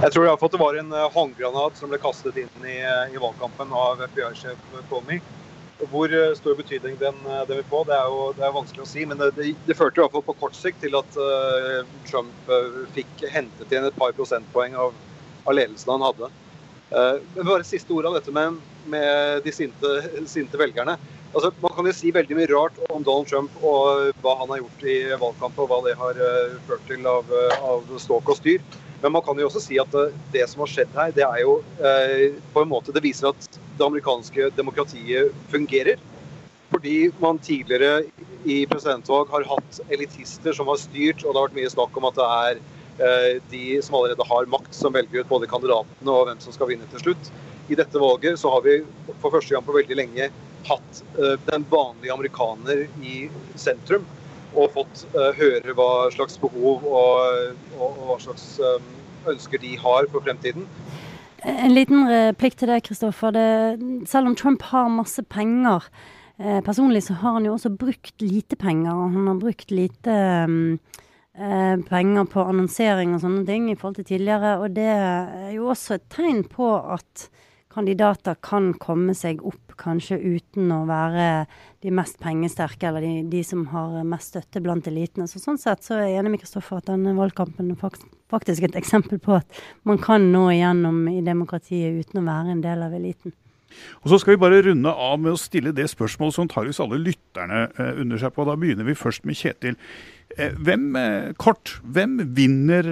Jeg 0.00 0.14
tror 0.14 0.28
iallfall 0.28 0.52
det 0.52 0.60
var 0.60 0.76
en 0.80 0.92
håndgranat 1.16 1.80
som 1.80 1.90
ble 1.90 1.98
kastet 2.00 2.36
inn 2.40 2.68
i, 2.68 2.78
i 2.80 3.20
valgkampen 3.20 3.72
av 3.72 4.04
FBI-sjef 4.12 4.84
Comey. 4.92 5.24
Hvor 5.88 6.12
eh, 6.12 6.34
stor 6.36 6.56
betydning 6.58 6.98
den, 7.00 7.16
eh, 7.24 7.44
den 7.48 7.60
vil 7.60 7.68
få, 7.70 7.84
det 7.88 7.96
er 7.96 8.08
jo 8.12 8.24
det 8.36 8.44
er 8.44 8.52
vanskelig 8.52 8.84
å 8.84 8.88
si. 8.88 9.04
Men 9.08 9.20
det, 9.20 9.30
det, 9.38 9.52
det 9.68 9.76
førte 9.78 10.08
fall 10.12 10.24
på 10.26 10.36
kort 10.42 10.56
sikt 10.58 10.82
til 10.84 10.96
at 10.98 11.16
uh, 11.16 11.80
Trump 12.08 12.50
fikk 12.96 13.24
hentet 13.32 13.72
igjen 13.72 13.88
et 13.88 13.96
par 13.96 14.12
prosentpoeng 14.16 14.76
av, 14.76 14.92
av 15.46 15.56
ledelsen 15.56 15.94
han 15.94 16.04
hadde. 16.04 16.28
Uh, 16.90 17.16
men 17.36 17.46
bare 17.46 17.64
siste 17.64 17.94
ord 17.96 18.10
av 18.10 18.18
dette 18.18 18.34
med, 18.34 18.58
med 18.92 19.40
de 19.46 19.54
sinte, 19.54 19.94
sinte 20.28 20.60
velgerne. 20.60 20.98
Altså, 21.30 21.52
man 21.62 21.72
kan 21.76 21.86
jo 21.86 21.94
si 21.94 22.12
veldig 22.12 22.36
mye 22.36 22.50
rart 22.50 22.76
om 22.90 23.04
Donald 23.06 23.30
Trump 23.30 23.56
og 23.62 24.10
hva 24.20 24.34
han 24.42 24.50
har 24.50 24.60
gjort 24.64 24.86
i 24.90 24.98
valgkamp, 25.14 25.60
og 25.62 25.70
hva 25.70 25.78
det 25.86 25.94
har 25.96 26.18
ført 26.66 26.88
til 26.90 27.06
av, 27.06 27.30
av 27.62 27.92
ståk 28.02 28.32
og 28.34 28.40
styr. 28.40 28.64
Men 29.00 29.14
man 29.14 29.22
kan 29.24 29.38
jo 29.38 29.46
også 29.46 29.62
si 29.62 29.78
at 29.80 29.94
det 30.34 30.42
som 30.50 30.64
har 30.64 30.72
skjedd 30.72 30.90
her, 30.98 31.14
det 31.14 31.22
er 31.24 31.44
jo 31.44 31.54
på 32.52 32.64
en 32.64 32.68
måte 32.68 32.92
Det 32.92 33.00
viser 33.04 33.30
at 33.30 33.46
det 33.80 33.88
amerikanske 33.88 34.50
demokratiet 34.56 35.32
fungerer. 35.52 36.00
Fordi 36.70 37.10
man 37.18 37.38
tidligere 37.42 38.04
i 38.44 38.62
presidentvalg 38.70 39.30
har 39.32 39.46
hatt 39.48 39.80
elitister 39.90 40.54
som 40.56 40.68
har 40.70 40.78
styrt, 40.78 41.24
og 41.24 41.32
det 41.32 41.40
har 41.40 41.48
vært 41.48 41.58
mye 41.58 41.72
snakk 41.72 41.96
om 41.98 42.06
at 42.08 42.20
det 42.20 42.28
er 42.34 42.60
eh, 43.06 43.32
de 43.50 43.64
som 43.82 43.98
allerede 43.98 44.26
har 44.28 44.52
makt, 44.52 44.70
som 44.76 44.94
velger 44.94 45.24
ut 45.24 45.32
både 45.32 45.50
kandidatene 45.50 46.14
og 46.14 46.28
hvem 46.28 46.44
som 46.44 46.54
skal 46.54 46.70
vinne 46.70 46.86
til 46.92 47.02
slutt. 47.02 47.32
I 47.70 47.78
dette 47.78 48.02
valget 48.02 48.38
så 48.38 48.52
har 48.54 48.62
vi 48.66 48.80
for 49.22 49.34
første 49.34 49.54
gang 49.54 49.66
på 49.66 49.74
veldig 49.74 49.98
lenge 49.98 50.30
hatt 50.68 51.02
eh, 51.18 51.36
den 51.50 51.66
vanlige 51.72 52.14
amerikaner 52.14 52.86
i 53.02 53.26
sentrum. 53.58 54.06
Og 54.50 54.72
fått 54.74 55.04
uh, 55.14 55.28
høre 55.38 55.74
hva 55.78 56.08
slags 56.10 56.34
behov 56.42 56.82
og, 56.82 57.52
og, 57.76 57.84
og 57.86 58.00
hva 58.08 58.16
slags 58.18 58.56
ønsker 59.30 59.62
de 59.62 59.76
har 59.78 60.08
for 60.10 60.24
fremtiden. 60.26 60.64
En 61.40 61.72
liten 61.72 62.04
replikk 62.08 62.58
til 62.60 62.68
deg, 62.68 62.82
Kristoffer. 62.84 63.36
Selv 64.08 64.30
om 64.30 64.36
Trump 64.36 64.64
har 64.68 64.90
masse 64.92 65.22
penger 65.32 65.86
eh, 66.38 66.60
personlig, 66.64 67.04
så 67.06 67.16
har 67.20 67.38
han 67.38 67.46
jo 67.48 67.54
også 67.56 67.72
brukt 67.80 68.20
lite 68.24 68.58
penger. 68.60 68.92
Og 68.92 69.14
han 69.16 69.30
har 69.30 69.38
brukt 69.40 69.72
lite 69.72 70.16
eh, 70.44 71.76
penger 71.88 72.28
på 72.32 72.44
annonsering 72.44 73.14
og 73.16 73.22
sånne 73.24 73.46
ting 73.48 73.70
i 73.70 73.76
forhold 73.78 74.00
til 74.00 74.10
tidligere. 74.12 74.58
Og 74.60 74.76
det 74.76 74.90
er 74.92 75.54
jo 75.56 75.70
også 75.72 75.96
et 75.96 76.08
tegn 76.12 76.44
på 76.50 76.74
at 76.76 77.30
kandidater 77.70 78.38
kan 78.42 78.72
komme 78.82 79.14
seg 79.16 79.42
opp, 79.46 79.76
kanskje 79.80 80.18
uten 80.18 80.72
å 80.74 80.82
være 80.88 81.46
de 81.80 81.92
mest 81.94 82.18
pengesterke, 82.20 82.90
eller 82.90 83.04
de, 83.04 83.12
de 83.32 83.42
som 83.46 83.62
har 83.72 84.00
mest 84.04 84.34
støtte 84.34 84.62
blant 84.64 84.88
elitene. 84.90 85.28
Så 85.30 85.40
sånn 85.42 85.60
sett 85.60 85.86
så 85.86 85.96
er 85.96 86.10
jeg 86.10 86.20
enig 86.20 86.34
med 86.34 86.42
Kristoffer 86.42 86.80
at 86.80 86.90
denne 86.90 87.14
valgkampen 87.16 87.70
er 87.72 88.00
faktisk 88.30 88.66
et 88.66 88.80
eksempel 88.80 89.22
på 89.22 89.38
at 89.38 89.62
man 89.88 90.00
kan 90.02 90.26
nå 90.32 90.48
igjennom 90.52 91.06
i 91.12 91.20
demokratiet 91.24 92.02
uten 92.02 92.20
å 92.20 92.26
være 92.26 92.56
en 92.56 92.64
del 92.64 92.84
av 92.86 92.96
eliten. 92.98 93.34
Og 94.02 94.10
Så 94.10 94.18
skal 94.18 94.34
vi 94.34 94.42
bare 94.42 94.62
runde 94.66 94.90
av 94.90 95.18
med 95.22 95.34
å 95.34 95.40
stille 95.40 95.72
det 95.76 95.86
spørsmålet 95.92 96.36
som 96.36 96.46
antakeligvis 96.46 96.82
alle 96.82 96.98
lytterne 97.04 97.60
eh, 97.70 98.00
under 98.02 98.20
seg 98.20 98.34
på. 98.34 98.46
Da 98.48 98.56
begynner 98.58 98.88
vi 98.88 98.98
først 98.98 99.26
med 99.28 99.38
Kjetil. 99.38 99.78
Eh, 100.36 100.56
hvem, 100.58 100.90
eh, 100.98 101.32
kort, 101.38 101.76
hvem 101.84 102.18
vinner 102.36 102.90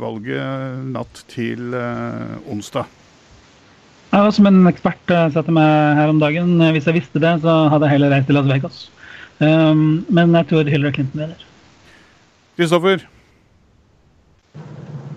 valget 0.00 0.84
natt 0.96 1.24
til 1.32 1.76
onsdag? 2.50 3.03
Ja, 4.14 4.28
som 4.30 4.46
en 4.46 4.60
ekspert 4.70 5.10
uh, 5.10 5.24
satte 5.34 5.50
meg 5.50 5.96
her 5.98 6.12
om 6.12 6.20
dagen. 6.22 6.52
Uh, 6.62 6.68
hvis 6.76 6.84
jeg 6.86 7.00
visste 7.00 7.18
det, 7.22 7.32
så 7.42 7.54
hadde 7.72 7.88
jeg 7.88 7.96
heller 7.96 8.12
reist 8.14 8.28
til 8.30 8.36
Las 8.38 8.46
Vegas. 8.46 8.76
Um, 9.40 10.04
men 10.06 10.36
jeg 10.38 10.46
tror 10.52 10.70
Hillary 10.70 10.94
Clinton 10.94 11.22
vinner. 11.24 11.40
Kristoffer? 12.54 13.02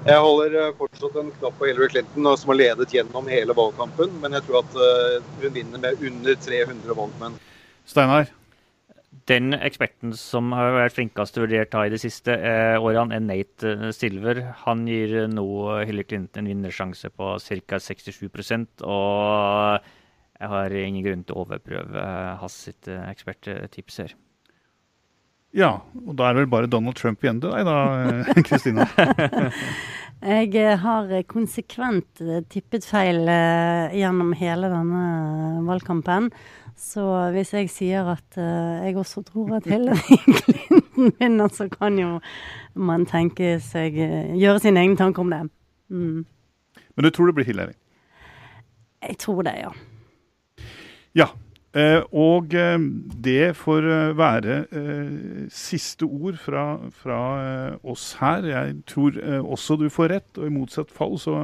Jeg 0.07 0.23
holder 0.23 0.57
uh, 0.57 0.71
fortsatt 0.79 1.19
en 1.21 1.29
knapp 1.36 1.60
på 1.60 1.69
Hillary 1.69 1.91
Clinton, 1.93 2.31
som 2.41 2.55
har 2.55 2.60
ledet 2.63 2.97
gjennom 2.97 3.29
hele 3.29 3.53
valgkampen. 3.60 4.17
Men 4.23 4.39
jeg 4.39 4.47
tror 4.47 4.63
at 4.63 4.81
hun 5.43 5.53
vinner 5.60 5.86
med 5.86 6.01
under 6.01 6.41
300 6.47 6.97
valgmenn. 6.97 7.38
Steinar? 7.86 8.33
Den 9.27 9.51
eksperten 9.51 10.13
som 10.15 10.53
har 10.55 10.71
vært 10.71 10.95
flinkest 10.95 11.35
vurdert 11.35 11.73
i 11.75 11.91
de 11.91 11.99
siste 11.99 12.31
eh, 12.31 12.77
årene, 12.79 13.17
er 13.17 13.23
Nate 13.25 13.71
eh, 13.73 13.89
Silver. 13.95 14.39
Han 14.63 14.85
gir 14.87 15.25
nå 15.27 15.47
Hillary 15.81 16.07
Clinton 16.07 16.45
en 16.45 16.51
vinnersjanse 16.53 17.11
på 17.11 17.33
ca. 17.35 17.79
67% 17.83 18.85
og 18.87 19.89
jeg 20.37 20.51
har 20.51 20.75
ingen 20.79 21.03
grunn 21.03 21.25
til 21.25 21.35
å 21.35 21.43
overprøve 21.43 21.99
eh, 21.99 22.31
hans 22.39 22.55
sitt 22.69 22.87
eh, 22.87 23.03
eksperttips 23.11 23.99
her. 24.05 24.15
Ja, 25.57 25.71
og 26.05 26.15
da 26.19 26.27
er 26.27 26.35
det 26.35 26.43
vel 26.43 26.51
bare 26.51 26.69
Donald 26.71 26.95
Trump 26.99 27.23
igjen 27.23 27.41
til 27.41 27.51
deg 27.51 27.67
da, 27.67 27.77
Kristina? 28.47 28.85
jeg 30.37 30.77
har 30.83 31.11
konsekvent 31.31 32.23
tippet 32.51 32.85
feil 32.85 33.23
gjennom 33.95 34.35
hele 34.37 34.69
denne 34.71 35.03
valgkampen. 35.67 36.29
Så 36.77 37.03
hvis 37.33 37.53
jeg 37.55 37.71
sier 37.73 38.05
at 38.13 38.37
uh, 38.37 38.85
jeg 38.85 38.97
også 39.01 39.23
tror 39.25 39.55
at 39.57 39.65
Hillary 39.65 40.19
Clinton 40.43 41.11
vinner, 41.19 41.49
så 41.49 41.65
kan 41.73 41.97
jo 41.99 42.19
man 42.77 43.07
tenke 43.09 43.57
seg 43.65 43.97
uh, 43.97 44.37
gjøre 44.37 44.61
sine 44.61 44.85
egne 44.85 44.99
tanker 44.99 45.25
om 45.25 45.33
det. 45.33 45.41
Mm. 45.89 46.21
Men 46.95 47.05
du 47.05 47.09
tror 47.09 47.29
det 47.29 47.35
blir 47.39 47.49
Hillary? 47.49 47.75
Jeg 49.07 49.17
tror 49.21 49.41
det, 49.45 49.57
ja. 49.61 49.73
Ja. 51.17 51.27
Eh, 51.77 52.01
og 52.15 52.55
eh, 52.57 52.77
det 53.23 53.51
får 53.59 53.85
eh, 53.85 54.17
være 54.17 54.55
siste 55.53 56.07
ord 56.07 56.39
fra, 56.41 56.63
fra 56.95 57.19
oss 57.83 58.15
her. 58.21 58.47
Jeg 58.49 58.79
tror 58.89 59.19
også 59.43 59.77
du 59.77 59.89
får 59.93 60.13
rett, 60.15 60.31
og 60.37 60.47
i 60.47 60.53
motsatt 60.53 60.93
fall 60.93 61.17
så 61.21 61.37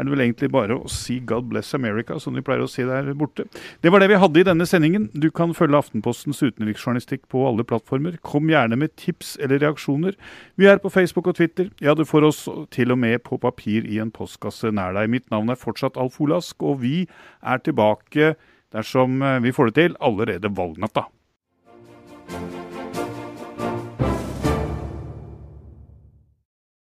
er 0.00 0.06
det 0.06 0.14
vel 0.14 0.22
egentlig 0.24 0.48
bare 0.52 0.78
å 0.80 0.88
si 0.88 1.18
'God 1.20 1.50
bless 1.50 1.74
America', 1.76 2.18
som 2.18 2.34
de 2.34 2.42
pleier 2.42 2.64
å 2.64 2.68
si 2.70 2.82
der 2.88 3.12
borte. 3.12 3.44
Det 3.82 3.92
var 3.92 4.00
det 4.00 4.08
vi 4.08 4.20
hadde 4.20 4.40
i 4.40 4.46
denne 4.48 4.66
sendingen. 4.66 5.10
Du 5.12 5.30
kan 5.30 5.52
følge 5.52 5.76
Aftenpostens 5.76 6.40
utenriksjournalistikk 6.40 7.28
på 7.28 7.44
alle 7.46 7.64
plattformer. 7.64 8.16
Kom 8.22 8.48
gjerne 8.48 8.78
med 8.80 8.96
tips 8.96 9.36
eller 9.40 9.60
reaksjoner. 9.60 10.16
Vi 10.56 10.66
er 10.66 10.78
på 10.78 10.90
Facebook 10.90 11.26
og 11.26 11.36
Twitter. 11.36 11.70
Ja, 11.80 11.94
du 11.94 12.04
får 12.04 12.24
oss 12.24 12.48
til 12.70 12.92
og 12.92 12.98
med 12.98 13.22
på 13.22 13.38
papir 13.38 13.84
i 13.84 14.00
en 14.00 14.10
postkasse 14.10 14.72
nær 14.72 14.96
deg. 14.96 15.10
Mitt 15.10 15.30
navn 15.30 15.50
er 15.50 15.60
fortsatt 15.60 16.00
Alf 16.00 16.20
Olask, 16.20 16.62
og 16.62 16.80
vi 16.80 17.06
er 17.42 17.58
tilbake 17.58 18.34
dersom 18.72 19.20
vi 19.42 19.52
får 19.52 19.70
det 19.70 19.74
til 19.74 19.96
allerede 20.00 20.48
valgnatta. 20.48 21.08